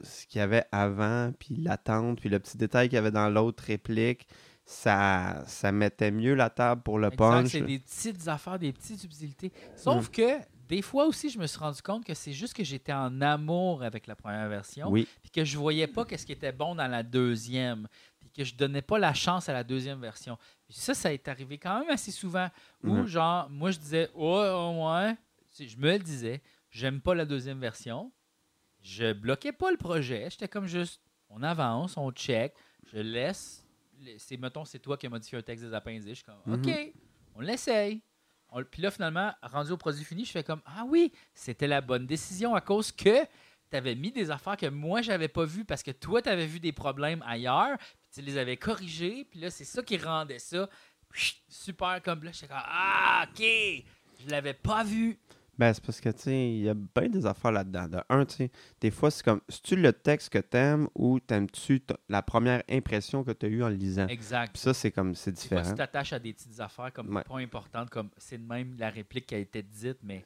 [0.01, 3.29] Ce qu'il y avait avant, puis l'attente, puis le petit détail qu'il y avait dans
[3.29, 4.27] l'autre réplique,
[4.65, 7.51] ça, ça mettait mieux la table pour le Exact, punch.
[7.51, 9.53] c'est des petites affaires, des petites subtilités.
[9.77, 12.91] Sauf que des fois aussi, je me suis rendu compte que c'est juste que j'étais
[12.91, 16.51] en amour avec la première version, Oui, puis que je voyais pas qu'est-ce qui était
[16.51, 17.87] bon dans la deuxième,
[18.35, 20.37] que je donnais pas la chance à la deuxième version.
[20.69, 22.49] Ça, ça est arrivé quand même assez souvent.
[22.83, 23.05] Où, Mhm.
[23.07, 24.51] genre, moi, je disais, ouais,
[24.83, 25.15] ouais,
[25.57, 28.11] Tu sais, je me le disais, j'aime pas la deuxième version.
[28.81, 30.27] Je bloquais pas le projet.
[30.29, 32.53] J'étais comme juste, on avance, on check,
[32.91, 33.65] je laisse.
[34.17, 36.09] C'est, mettons, c'est toi qui as modifié un texte des appendices.
[36.09, 36.53] Je suis comme, Mhm.
[36.55, 36.93] OK,
[37.35, 38.01] on l'essaye.
[38.71, 42.05] Puis là, finalement, rendu au produit fini, je fais comme, ah oui, c'était la bonne
[42.05, 43.23] décision à cause que
[43.71, 46.45] tu avais mis des affaires que moi, j'avais pas vues parce que toi, tu avais
[46.45, 47.77] vu des problèmes ailleurs,
[48.15, 50.69] tu les avais corrigés, puis là, c'est ça qui rendait ça
[51.47, 52.31] super comme là.
[52.31, 55.17] J'étais comme, ah, OK, je l'avais pas vu.
[55.57, 57.87] Ben, c'est parce que, tu sais, il y a bien des affaires là-dedans.
[57.87, 58.51] De un, tu sais,
[58.81, 63.31] des fois, c'est comme, c'est-tu le texte que t'aimes ou t'aimes-tu la première impression que
[63.31, 64.07] tu as eue en le lisant?
[64.07, 64.51] Exact.
[64.51, 65.69] Puis ça, c'est comme, c'est Des fois, différent.
[65.69, 67.23] tu t'attaches à des petites affaires comme Ouais.
[67.23, 70.25] pas importantes, comme c'est de même la réplique qui a été dite, mais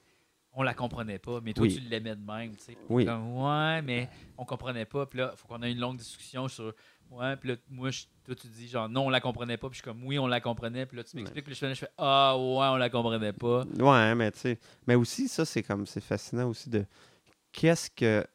[0.53, 1.39] on la comprenait pas.
[1.43, 1.75] Mais toi, Oui.
[1.75, 2.55] tu l'aimais de même.
[2.55, 2.71] tu sais.
[2.73, 3.05] Puis Oui.
[3.05, 5.05] Comme, ouais, mais on comprenait pas.
[5.05, 6.73] Puis là, il faut qu'on ait une longue discussion sur.
[7.11, 9.67] Ouais, puis là, moi, je- toi, tu dis genre non, on la comprenait pas.
[9.69, 10.85] Puis je suis comme oui, on la comprenait.
[10.85, 11.43] Puis là, tu m'expliques.
[11.45, 13.63] Puis là, je fais, je fais ah, ouais, on la comprenait pas.
[13.79, 16.85] Ouais, mais tu sais, mais aussi, ça, c'est comme, c'est fascinant aussi de
[17.51, 18.25] qu'est-ce que.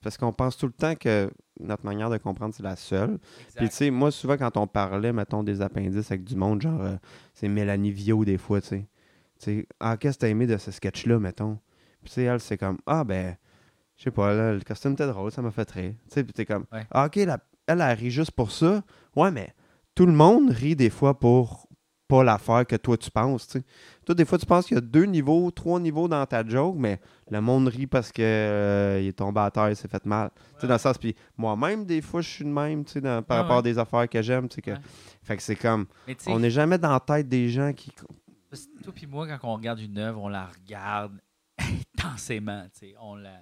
[0.00, 1.30] Parce qu'on pense tout le temps que
[1.60, 3.18] notre manière de comprendre, c'est la seule.
[3.56, 6.80] Puis, tu sais, moi, souvent, quand on parlait, mettons, des appendices avec du monde, genre,
[6.80, 6.96] euh,
[7.34, 8.86] c'est Mélanie Viau, des fois, tu sais.
[9.38, 11.58] Tu sais, ah, qu'est-ce que t'as aimé de ce sketch-là, mettons?
[12.02, 13.36] Puis, tu sais, elle, c'est comme, ah, ben,
[13.96, 15.94] je sais pas, là, le costume était drôle, ça m'a fait rire.
[16.08, 16.86] Tu sais, puis t'es comme, Ouais.
[16.90, 18.82] ah, ok, la- elle, elle rit juste pour ça.
[19.14, 19.52] Ouais, mais
[19.94, 21.66] tout le monde rit des fois pour
[22.08, 23.64] pas l'affaire que toi, tu penses, tu sais.
[24.06, 26.76] Toi, des fois, tu penses qu'il y a deux niveaux, trois niveaux dans ta joke,
[26.78, 26.98] mais
[27.30, 30.30] le monde rit parce que euh, il est tombé à terre, il s'est fait mal.
[30.54, 33.00] Tu sais, dans le sens, puis moi-même, des fois, je suis de même, tu sais,
[33.02, 33.60] dans- par Ouais, rapport ouais.
[33.60, 34.70] à des affaires que j'aime, tu sais, que...
[34.70, 34.76] Ouais.
[35.22, 35.84] Fait que c'est comme,
[36.28, 37.92] on n'est jamais dans la tête des gens qui...
[38.50, 41.20] Parce que toi puis moi, quand on regarde une œuvre, on la regarde
[41.58, 42.64] intensément.
[42.72, 42.94] tu sais.
[43.00, 43.40] On la,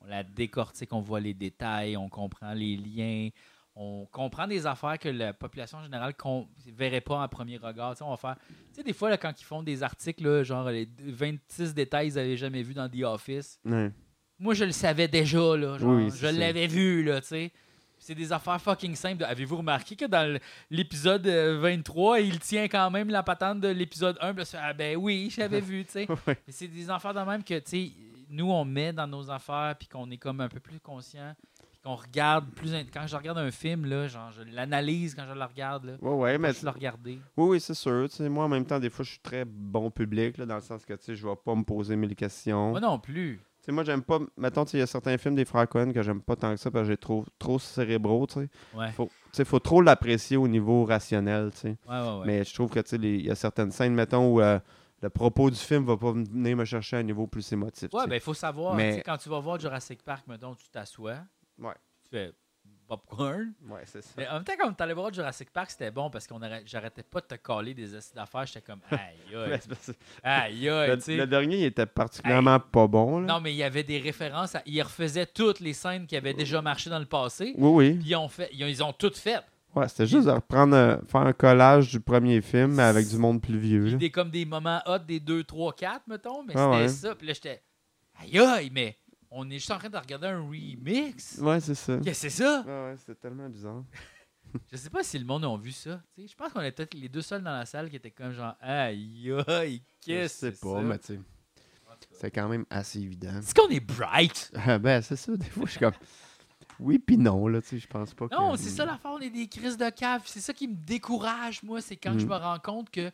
[0.00, 3.28] on la décortique, on voit les détails, on comprend les liens,
[3.74, 7.94] on comprend des affaires que la population générale ne verrait pas en premier regard.
[8.02, 8.36] On va faire,
[8.84, 12.36] des fois, là, quand ils font des articles, là, genre les 26 détails qu'ils n'avaient
[12.36, 13.60] jamais vus dans The Office,
[14.38, 15.56] moi, je le savais déjà.
[15.56, 17.52] Là, genre, Oui, je l'avais vu, là, tu sais.
[18.02, 19.22] C'est des affaires fucking simples.
[19.22, 20.36] Avez-vous remarqué que dans
[20.68, 24.32] l'épisode euh, 23, il tient quand même la patente de l'épisode 1?
[24.32, 26.08] Puis là, c'est, ah ben oui, j'avais vu, tu sais.
[26.26, 27.92] Mais C'est des affaires de même que, tu sais,
[28.28, 31.32] nous, on met dans nos affaires, puis qu'on est comme un peu plus conscient,
[31.70, 32.72] puis qu'on regarde plus...
[32.92, 35.92] Quand je regarde un film, là, genre, je l'analyse quand je le regarde, là.
[36.00, 36.52] Ouais, mais...
[36.54, 37.20] Je le regarder.
[37.36, 38.08] Oui, oui, c'est sûr.
[38.18, 40.84] Moi, en même temps, des fois, je suis très bon public, là, dans le sens
[40.84, 42.70] que, tu sais, je vais pas me poser mille questions.
[42.70, 43.40] Moi non plus.
[43.64, 44.18] Sais, moi, j'aime pas.
[44.36, 46.70] Mettons, il y a certains films des frères Cohen que j'aime pas tant que ça
[46.70, 48.48] parce que j'ai trop, trop cérébraux, tu sais.
[48.74, 48.90] Ouais.
[48.90, 49.08] Faut,
[49.44, 51.76] faut trop l'apprécier au niveau rationnel, tu sais.
[51.88, 52.26] Ouais, ouais, ouais.
[52.26, 54.58] Mais je trouve que, tu sais, il y a certaines scènes, mettons, où euh,
[55.00, 57.88] le propos du film va pas venir me chercher à un niveau plus émotif.
[57.92, 58.08] Ouais, sais.
[58.08, 61.18] ben, il faut savoir, Mais- quand tu vas voir Jurassic Park, mettons, tu t'assois,
[61.58, 61.74] Ouais.
[62.02, 62.32] tu fais
[62.96, 63.52] popcorn.
[63.68, 64.10] Ouais, c'est ça.
[64.16, 67.20] Mais en même temps, quand t'allais voir Jurassic Park, c'était bon parce qu'on j'arrêtais pas
[67.20, 68.46] de te coller des astuces d'affaires.
[68.46, 68.98] J'étais comme, aïe,
[69.34, 69.60] aïe,
[70.22, 73.34] aïe, le, aïe, le dernier, il était particulièrement pas bon, là.
[73.34, 74.54] Non, mais il y avait des références.
[74.54, 74.62] À...
[74.66, 77.54] Ils refaisaient toutes les scènes qui avaient déjà marché dans le passé.
[77.56, 77.94] Oui, oui.
[77.98, 78.50] Puis ils ont, fait...
[78.52, 79.44] ils ont, ils ont toutes faites.
[79.74, 83.16] Ouais, c'était juste de reprendre, euh, faire un collage du premier film, mais avec du
[83.16, 86.42] monde plus vieux, des, comme des moments hot des 2, 3, 4, mettons.
[86.42, 86.88] Mais Ah c'était ouais.
[86.88, 87.14] ça.
[87.14, 87.62] Puis là, j'étais,
[88.20, 88.98] aïe, aïe, mais
[89.34, 91.38] on est juste en train de regarder un remix?
[91.38, 91.96] Ouais, c'est ça.
[91.98, 92.62] Qu'est-ce que c'est ça?
[92.66, 93.82] Ouais, ouais, c'était tellement bizarre.
[94.70, 96.02] Je sais pas si le monde a vu ça.
[96.14, 98.10] Tu sais, je pense qu'on était peut-être les deux seuls dans la salle qui étaient
[98.10, 100.82] comme genre, aïe, aïe, qu'est-ce que c'est pas, ça?
[100.82, 101.20] mais tu sais,
[102.12, 103.38] c'est quand même assez évident.
[103.38, 104.50] Est-ce qu'on est bright?
[104.66, 105.94] Ah, ben, c'est ça, des fois, je suis comme.
[106.78, 108.34] Oui, puis non, là, tu sais, je pense pas que.
[108.34, 110.22] Non, c'est ça l'affaire, on est des crises de cave.
[110.26, 112.28] C'est ça qui me décourage, moi, c'est quand je Mm.
[112.30, 113.10] me rends compte que,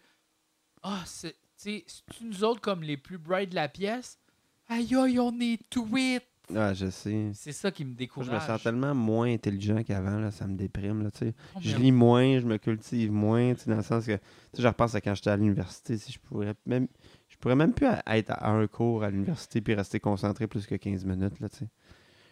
[0.83, 4.19] ah, c'est, tu sais, c'est nous autres comme les plus bright de la pièce?
[4.69, 6.23] Aïe, aïe, on est tweet.
[6.57, 7.31] Ah, je sais.
[7.35, 8.29] C'est ça qui me Moi, décourage.
[8.29, 11.35] je me sens tellement moins intelligent qu'avant, là, ça me déprime, là, tu sais.
[11.55, 14.19] Oh, Je lis moins, je me cultive moins, tu sais, dans le sens que, tu
[14.55, 16.89] sais, je repense à quand j'étais à l'université, si je pourrais même,
[17.29, 20.75] je pourrais même plus être à un cours à l'université puis rester concentré plus que
[20.75, 21.69] 15 minutes, là, tu sais.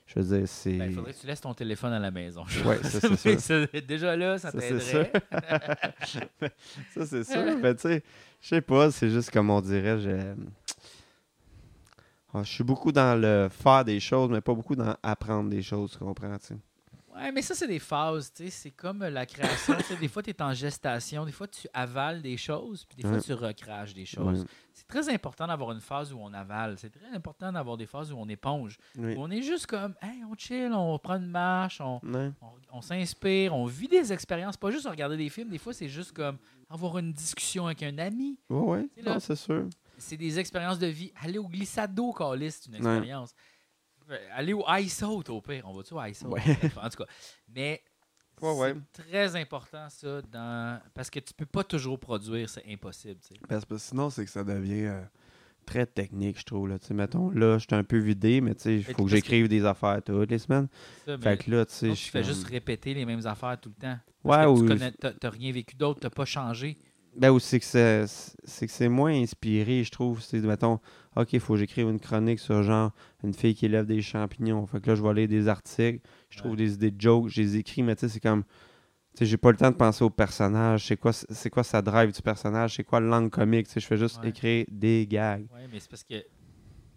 [0.06, 0.78] Je veux dire, c'est...
[0.78, 2.44] Ben, faudrait que tu laisses ton téléphone à la maison.
[2.44, 2.88] pense.
[2.90, 3.40] ça, c'est sûr.
[3.40, 5.12] ça- Déjà là, ça t'aiderait.
[6.94, 8.02] Ça, c'est sûr, mais tu sais,
[8.40, 10.34] je sais pas, c'est juste comme on dirait, je...
[12.38, 15.62] Ah, je suis beaucoup dans le faire des choses, mais pas beaucoup dans apprendre des
[15.62, 16.56] choses, tu comprends, tu sais.
[17.14, 18.30] Ouais, mais ça, c'est des phases.
[18.30, 19.74] tu sais, C'est comme la création.
[19.98, 21.24] des fois, tu es en gestation.
[21.24, 22.84] Des fois, tu avales des choses.
[22.84, 24.40] Puis des fois, tu recraches des choses.
[24.40, 24.46] Ouais.
[24.74, 26.74] C'est très important d'avoir une phase où on avale.
[26.76, 28.76] C'est très important d'avoir des phases où on éponge.
[28.98, 29.14] Oui.
[29.14, 32.32] Où on est juste comme, hey, on chill, on prend une marche, on, Ouais.
[32.42, 34.58] on, on s'inspire, on vit des expériences.
[34.58, 35.48] Pas juste regarder des films.
[35.48, 36.36] Des fois, c'est juste comme
[36.68, 38.36] avoir une discussion avec un ami.
[38.50, 38.82] Là.
[39.06, 39.64] non, c'est sûr.
[39.98, 41.12] C'est des expériences de vie.
[41.22, 42.78] Aller au glissado, Calis, c'est une Ouais.
[42.96, 43.34] expérience.
[44.10, 45.64] Euh, Aller au ice out, au pire.
[45.66, 46.30] On va-tu au ice out?
[46.32, 46.42] Ouais.
[46.82, 47.06] En tout cas.
[47.54, 47.82] Mais
[48.40, 48.74] Ouais, ouais.
[48.92, 50.78] c'est très important, ça, dans...
[50.94, 52.48] parce que tu peux pas toujours produire.
[52.48, 53.18] C'est impossible.
[53.26, 53.40] tu sais.
[53.48, 55.02] Parce que sinon, c'est que ça devient euh,
[55.64, 56.68] très technique, je trouve.
[56.68, 56.78] Là.
[56.78, 59.10] Tu sais, mettons, là, je suis un peu vidé, mais tu sais, il faut que
[59.10, 60.68] j'écrive des affaires toutes les semaines.
[61.06, 63.58] Ça, Fait que là, tu sais, je tu fais comme- juste répéter les mêmes affaires
[63.58, 63.98] tout le temps.
[64.22, 65.12] Ouais, Parce que ou...
[65.12, 66.76] tu t'as rien vécu d'autre, t'as pas changé.
[67.18, 68.06] Ben, ou c'est que
[68.44, 70.20] c'est, moins inspiré, je trouve.
[70.22, 70.80] C'est, mettons,
[71.16, 72.92] OK, il faut que j'écrive une chronique sur, genre,
[73.24, 74.66] une fille qui élève des champignons.
[74.66, 76.56] Fait que là, je vais lire des articles, je trouve Ouais.
[76.58, 78.44] des idées de jokes, je les écris, mais tu sais, c'est comme...
[78.44, 80.86] Tu sais, j'ai pas le temps de penser au personnage.
[80.88, 82.74] C'est quoi, c'est quoi sa drive du personnage?
[82.76, 83.66] C'est quoi le langue comique?
[83.66, 84.28] Tu sais, je fais juste Ouais.
[84.28, 85.46] écrire des gags.
[85.54, 86.22] Oui, mais c'est parce que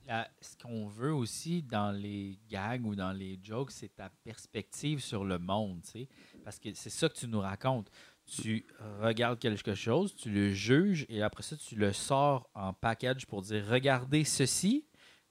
[0.06, 5.00] la- ce qu'on veut aussi dans les gags ou dans les jokes, c'est ta perspective
[5.00, 6.08] sur le monde, tu sais.
[6.44, 7.90] Parce que c'est ça que tu nous racontes.
[8.30, 8.66] Tu
[9.02, 13.42] regardes quelque chose, tu le juges et après ça, tu le sors en package pour
[13.42, 14.86] dire regardez ceci,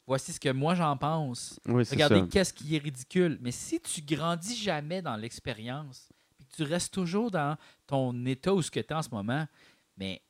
[0.06, 1.60] voici ce que moi j'en pense.
[1.66, 3.38] Oui, Regardez qu'est-ce qui est ridicule.
[3.40, 8.52] Mais si tu grandis jamais dans l'expérience, puis que tu restes toujours dans ton état
[8.52, 9.46] où ce que tu es en ce moment,
[9.96, 10.20] mais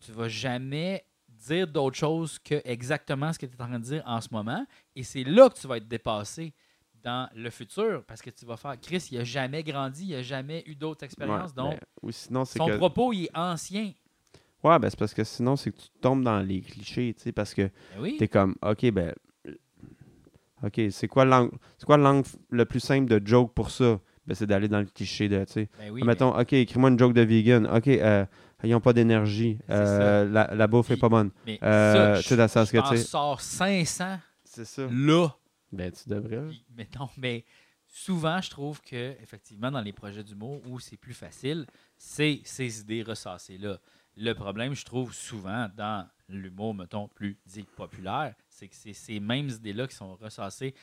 [0.00, 3.84] tu vas jamais dire d'autre chose que exactement ce que tu es en train de
[3.84, 4.66] dire en ce moment.
[4.94, 6.54] Et c'est là que tu vas être dépassé
[7.02, 10.22] dans le futur parce que tu vas faire Chris, il a jamais grandi, il a
[10.22, 11.50] jamais eu d'autres expériences.
[11.50, 12.76] Ouais, donc, ben, ou sinon, son que...
[12.76, 13.92] propos, il est ancien.
[14.62, 17.32] Ouais, ben c'est parce que sinon, c'est que tu tombes dans les clichés, tu sais,
[17.32, 17.70] parce que Ben
[18.00, 18.16] oui.
[18.18, 19.14] t'es comme, OK, ben...
[20.62, 23.98] OK, c'est quoi l'angle c'est quoi l'angle f- le plus simple de joke pour ça?
[24.26, 25.68] Ben, c'est d'aller dans le cliché de, tu sais...
[25.78, 27.66] Ben oui, Mettons, OK, écris-moi une joke de vegan.
[27.66, 28.26] OK, euh,
[28.62, 29.58] ils n'ont pas d'énergie.
[29.70, 31.30] Euh, la, la bouffe est Puis- pas bonne.
[31.46, 34.82] mais, euh, ça, tu je tu sors 500 C'est ça.
[34.92, 35.28] là.
[35.72, 36.50] Ben, tu devrais.
[36.76, 37.44] Mais non, mais
[37.86, 41.66] souvent, je trouve que effectivement dans les projets d'humour où c'est plus facile,
[41.96, 43.78] c'est ces idées ressassées là.
[44.16, 49.20] Le problème, je trouve souvent dans l'humour, mettons, plus dit populaire, c'est que c'est ces
[49.20, 50.74] mêmes idées-là qui sont ressassées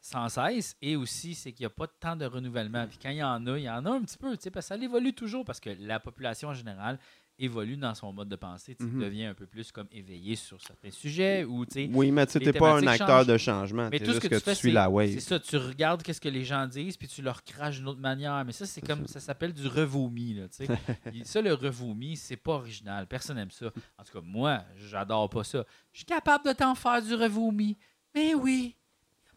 [0.00, 2.86] sans cesse et aussi c'est qu'il n'y a pas tant de renouvellement.
[2.86, 4.50] Puis quand il y en a, il y en a un petit peu, tu sais,
[4.50, 6.98] parce que ça évolue toujours parce que la population en général
[7.40, 9.00] évolue dans son mode de pensée, tu Mhm.
[9.00, 12.74] devient un peu plus comme éveillé sur certains sujets ou Oui, mais tu t'es pas
[12.74, 13.26] un acteur changent.
[13.26, 13.88] de changement.
[13.90, 15.10] mais tout ce que, tu fais, suis c'est la wave.
[15.12, 15.40] c'est ça.
[15.40, 18.44] Tu regardes qu'est-ce que les gens disent, puis tu leur craches d'une autre manière.
[18.44, 20.34] Mais ça, c'est comme ça s'appelle du revomi.
[20.34, 20.66] Là, tu sais.
[21.12, 23.06] Puis ça, le revomi, c'est pas original.
[23.06, 23.66] Personne n'aime ça.
[23.98, 25.64] En tout cas, moi, j'adore pas ça.
[25.92, 27.76] Je suis capable de t'en faire du revomi.
[28.14, 28.76] Mais oui,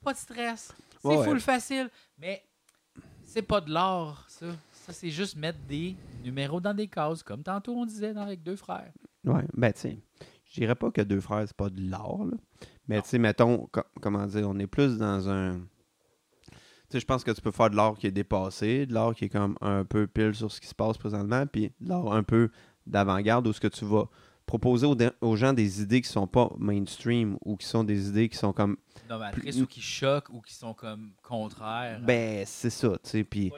[0.03, 0.73] pas de stress.
[1.01, 1.25] C'est Ouais, ouais.
[1.25, 1.89] full facile.
[2.17, 2.43] Mais
[3.23, 4.47] c'est pas de l'art, ça.
[4.85, 8.43] Ça, c'est juste mettre des numéros dans des cases, comme tantôt on disait dans avec
[8.43, 8.91] deux frères.
[9.23, 9.97] Ouais, ben, tu sais,
[10.45, 12.35] je dirais pas que Deux Frères, c'est pas de l'art, là.
[12.89, 15.61] Mais tu sais, mettons, co- comment dire, on est plus dans un.
[16.49, 16.57] Tu
[16.89, 19.25] sais, je pense que tu peux faire de l'art qui est dépassé, de l'art qui
[19.25, 22.23] est comme un peu pile sur ce qui se passe présentement, puis de l'art un
[22.23, 22.49] peu
[22.85, 24.09] d'avant-garde où ce que tu vas
[24.45, 24.85] proposer
[25.21, 28.51] aux, gens des idées qui sont pas mainstream ou qui sont des idées qui sont
[28.51, 28.75] comme.
[29.07, 32.01] Novatrices ou qui choquent ou qui sont comme contraires.
[32.01, 33.23] Ben, c'est ça, tu sais.
[33.23, 33.53] Puis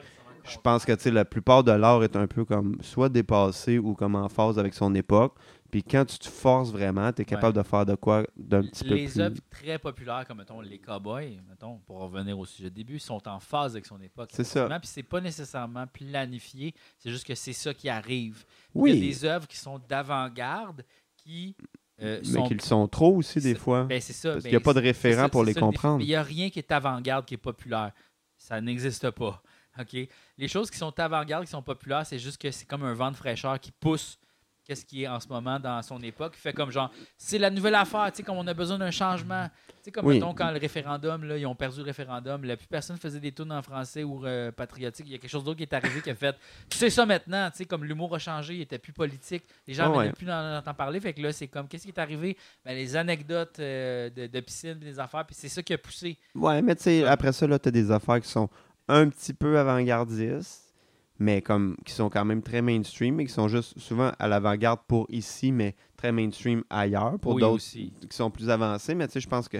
[0.48, 3.78] je pense que tu sais, la plupart de l'art est un peu comme soit dépassé
[3.78, 5.34] ou comme en phase avec son époque.
[5.70, 8.84] Puis quand tu te forces vraiment, tu es capable de faire de quoi d'un petit
[8.84, 12.74] peu les œuvres très populaires comme mettons les cowboys, mettons pour revenir au sujet de
[12.74, 14.30] début, sont en phase avec son époque.
[14.32, 14.68] C'est ça.
[14.78, 18.44] Puis c'est pas nécessairement planifié, c'est juste que c'est ça qui arrive.
[18.74, 20.84] Il y a Oui, des œuvres qui sont d'avant-garde
[21.16, 21.56] qui
[22.00, 23.84] euh, mais sont qu'ils sont trop aussi des fois.
[23.84, 24.32] ben, c'est ça.
[24.32, 26.00] parce ben, qu'il n'y a pas de référent ça- pour les ça comprendre.
[26.02, 27.92] Il n'y a rien qui est avant-garde qui est populaire.
[28.38, 29.42] Ça n'existe pas.
[29.78, 30.08] OK?
[30.38, 33.10] Les choses qui sont avant-garde, qui sont populaires, c'est juste que c'est comme un vent
[33.10, 34.18] de fraîcheur qui pousse
[34.64, 36.32] qu'est-ce qui est en ce moment dans son époque.
[36.36, 38.90] Il fait comme genre, c'est la nouvelle affaire, tu sais, comme on a besoin d'un
[38.90, 39.46] changement.
[39.68, 40.14] Tu sais, comme Oui.
[40.14, 43.30] mettons, quand le référendum, là, ils ont perdu le référendum, la plus personne faisait des
[43.30, 45.06] tunes en français ou euh, patriotique.
[45.06, 46.34] Il y a quelque chose d'autre qui est arrivé qui a fait,
[46.68, 49.44] tu sais ça maintenant, tu sais, comme l'humour a changé, il était plus politique.
[49.68, 50.10] Les gens Ah n'en ouais.
[50.12, 50.98] plus en entendre parler.
[50.98, 52.36] Fait que là, c'est comme, qu'est-ce qui est arrivé?
[52.64, 56.18] Ben, les anecdotes euh, de, de piscine, des affaires, puis c'est ça qui a poussé.
[56.34, 58.50] Ouais, mais tu sais, après ça, là, tu as des affaires qui sont
[58.88, 60.74] un petit peu avant-gardistes,
[61.18, 64.80] mais comme qui sont quand même très mainstream et qui sont juste souvent à l'avant-garde
[64.86, 67.92] pour ici, mais très mainstream ailleurs pour Oui, d'autres aussi.
[68.08, 68.94] qui sont plus avancés.
[68.94, 69.58] Mais tu sais, je pense que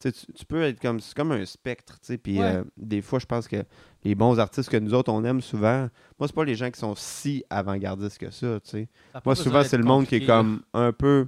[0.00, 0.12] tu,
[0.46, 2.18] peux être comme c'est comme un spectre, tu sais.
[2.18, 2.44] Puis Ouais.
[2.44, 3.64] euh, des fois, je pense que
[4.04, 6.78] les bons artistes que nous autres on aime souvent, moi c'est pas les gens qui
[6.78, 8.88] sont si avant-gardistes que ça, tu sais.
[9.24, 11.26] Moi souvent c'est le monde qui est comme un peu,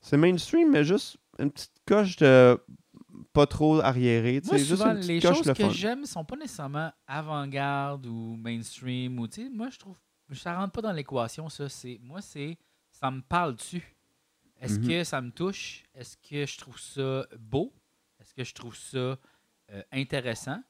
[0.00, 2.58] c'est mainstream mais juste une petite coche de
[3.32, 6.24] pas trop arriéré, Moi, juste souvent, une petite les coche choses le que j'aime sont
[6.24, 9.18] pas nécessairement avant-garde ou mainstream.
[9.20, 9.96] Ou, moi, je trouve
[10.32, 11.68] ça rentre pas dans l'équation, ça.
[11.68, 12.56] C'est, moi, c'est
[12.92, 13.96] ça me parle dessus.
[14.60, 14.88] Est-ce Mhm.
[14.88, 15.84] que ça me touche?
[15.94, 17.72] Est-ce que je trouve ça beau?
[18.20, 20.62] Est-ce que je trouve ça euh, intéressant?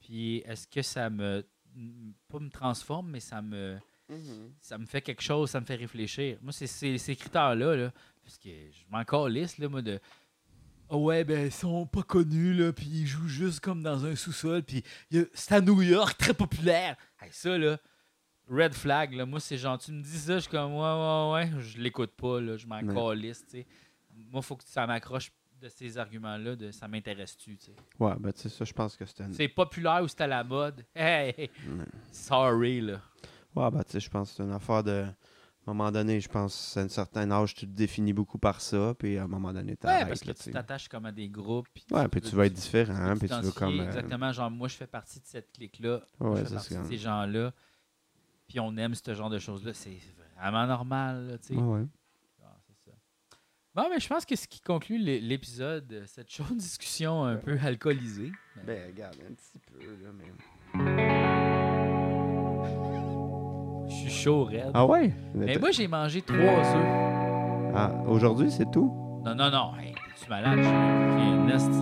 [0.00, 1.46] Puis est-ce que ça me
[2.28, 3.78] pas me transforme, mais ça me
[4.60, 6.36] ça me fait quelque chose, ça me fait réfléchir.
[6.42, 7.92] Moi, c'est ces critères-là, là,
[8.24, 10.00] parce que je m'en calisse, là, moi, de
[10.96, 14.62] ouais, ben, ils sont pas connus, là, puis ils jouent juste comme dans un sous-sol,
[14.62, 14.82] puis
[15.34, 16.96] c'est à New York, très populaire.
[17.20, 17.78] Hey, ça, là,
[18.48, 21.32] red flag, là, moi, c'est genre, tu me dis ça, je suis comme, ouais, ouais,
[21.56, 22.94] ouais, je l'écoute pas, là, je m'en Ouais.
[22.94, 23.66] calisse, tu sais.
[24.30, 25.30] Moi, faut que ça m'accroche
[25.60, 27.76] de ces arguments-là, de ça m'intéresse-tu, tu sais.
[27.98, 30.26] Ouais, ben tu sais ça je pense que c'est un C'est populaire ou c'est à
[30.26, 30.84] la mode?
[30.94, 31.50] Hey, hey,
[32.10, 33.00] sorry, là.
[33.54, 35.04] Ouais, ben tu sais je pense que c'est une affaire de
[35.66, 38.60] à un moment donné, je pense à un certain âge, tu te définis beaucoup par
[38.60, 41.68] ça, puis à un moment donné, Ouais, parce que tu t'attaches comme à des groupes.
[41.74, 43.78] puis Ouais, puis tu vas être différent, tu puis tu veux comme.
[43.80, 46.02] euh, Exactement, genre, moi, je fais partie de cette clique-là.
[46.18, 47.52] Ouais, je fais partie c'est de ces gens-là.
[48.48, 49.72] Puis on aime ce genre de choses-là.
[49.74, 49.96] C'est
[50.36, 51.54] vraiment normal, tu sais.
[51.54, 51.86] Ouais, ouais.
[52.42, 52.96] Ah, c'est ça.
[53.74, 57.36] Bon, mais je pense que ce qui conclut l'é- l'épisode, euh, cette chaude discussion un
[57.36, 58.32] peu alcoolisée.
[58.66, 61.09] Ben, regarde, un petit peu, là, mais.
[63.90, 64.70] Je suis chaud, raide.
[64.72, 65.12] Ah ouais?
[65.34, 67.72] mais moi, j'ai mangé trois œufs.
[67.74, 68.92] Ah, aujourd'hui, c'est tout?
[69.24, 69.72] Non, non, non.
[69.80, 70.60] Hey, T'es-tu malade?
[70.62, 71.76] J'ai un esti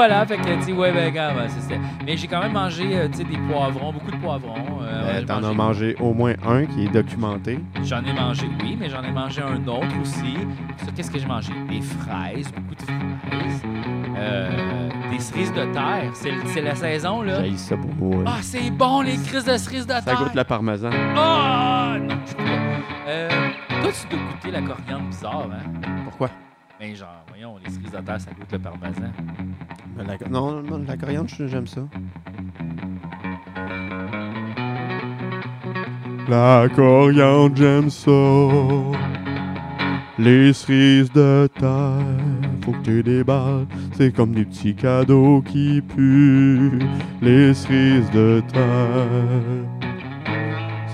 [0.00, 1.78] voilà, fait que, tu sais, ouais, ben, gars, ben, c'est ça.
[2.06, 4.80] Mais j'ai quand même mangé, euh, tu sais, des poivrons, beaucoup de poivrons.
[4.82, 7.58] Euh, j'ai T'en as mangé- au moins un qui est documenté.
[7.84, 10.38] J'en ai mangé, oui, mais j'en ai mangé un autre aussi.
[10.78, 11.52] Ça, qu'est-ce que j'ai mangé?
[11.68, 13.62] Des fraises, beaucoup de fraises.
[14.16, 16.10] Euh, des cerises de terre.
[16.14, 17.44] C'est la saison, là.
[17.44, 18.24] J'ai ça pour moi.
[18.26, 20.02] Ah, c'est bon, les crises de cerises de terre.
[20.02, 20.88] Ça goûte le parmesan.
[21.14, 22.42] Ah, non, je pas.
[23.06, 23.28] Euh,
[23.82, 25.90] toi, tu dois goûter la coriandre bizarre, hein?
[26.04, 26.30] Pourquoi?
[26.78, 29.12] Ben, genre, voyons, les cerises de terre, ça goûte le parmesan.
[30.06, 31.82] La- Non, non, la coriandre, je- j'aime ça.
[36.28, 38.10] La coriandre, j'aime ça.
[40.18, 42.04] Les cerises de terre,
[42.62, 43.66] faut que tu déballes.
[43.92, 46.78] C'est comme des petits cadeaux qui puent.
[47.22, 49.90] Les cerises de terre.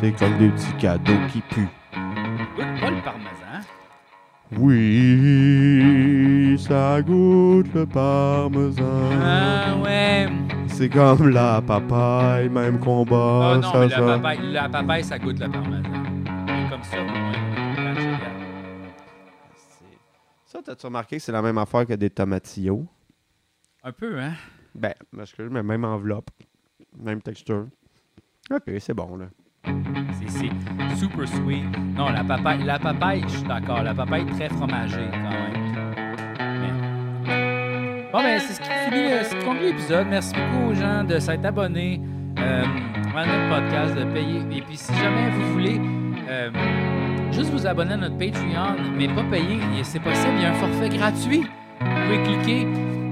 [0.00, 1.68] C'est comme des petits cadeaux qui puent.
[4.52, 5.76] Oui,
[6.58, 9.10] ça goûte le parmesan.
[9.20, 10.28] Ah ouais.
[10.68, 13.54] C'est comme la papaye, même combat.
[13.54, 14.06] Ah non, ça, mais la ça.
[14.06, 15.82] papaye, la papaye, ça goûte le parmesan.
[16.70, 17.32] Comme ça, moi.
[17.74, 18.36] quand je regarde.
[20.44, 22.86] Ça, t'as-tu remarqué que c'est la même affaire que des tomatillos?
[23.82, 24.34] Un peu, hein?
[24.76, 26.30] Ben, parce que mais même enveloppe,
[26.96, 27.66] même texture.
[28.50, 29.26] Ok, c'est bon, là.
[30.20, 31.64] C'est super sweet.
[31.96, 33.82] Non, la papaye, la papaye, je suis d'accord.
[33.82, 35.52] La papaye très fromagée quand même.
[38.12, 40.06] Bon, ben, c'est ce qui finit, le- ce qui conclut l'épisode.
[40.08, 42.00] Merci beaucoup aux gens de s'être abonnés
[42.38, 42.64] euh,
[43.16, 44.40] à notre podcast, de payer.
[44.52, 45.80] Et puis, si jamais vous voulez
[46.28, 46.50] euh,
[47.32, 50.54] juste vous abonner à notre Patreon, mais pas payer, c'est possible, il y a un
[50.54, 51.46] forfait gratuit.
[51.80, 52.66] Vous pouvez cliquer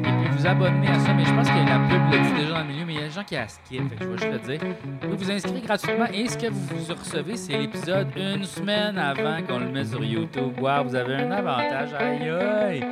[0.07, 1.12] et puis vous abonner à ça.
[1.14, 3.02] Mais je pense que la pub le dit déjà dans le milieu, mais il y
[3.02, 3.46] a des gens qui la.
[3.88, 4.61] Fait que je vais juste le dire.
[5.02, 9.59] Vous vous inscrire gratuitement et ce que vous, recevez, c'est l'épisode une semaine avant qu'on
[9.59, 10.52] le mette sur YouTube.
[10.61, 11.94] Wow, vous avez un avantage.
[11.94, 12.84] Aïe aïe!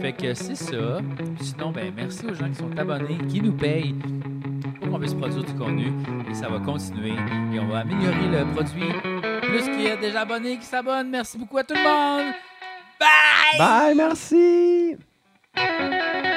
[0.00, 0.98] Fait que c'est ça.
[1.40, 3.94] Sinon, ben merci aux gens qui sont abonnés, qui nous payent
[4.80, 5.92] pour qu'on puisse produire du contenu.
[6.30, 7.14] Et ça va continuer.
[7.54, 8.92] Et on va améliorer le produit.
[9.42, 11.10] Plus qu'il y a déjà abonnés qui s'abonnent.
[11.10, 12.32] Merci beaucoup à tout le monde.
[12.98, 13.58] Bye!
[13.58, 15.15] Bye, merci!
[15.56, 16.35] Música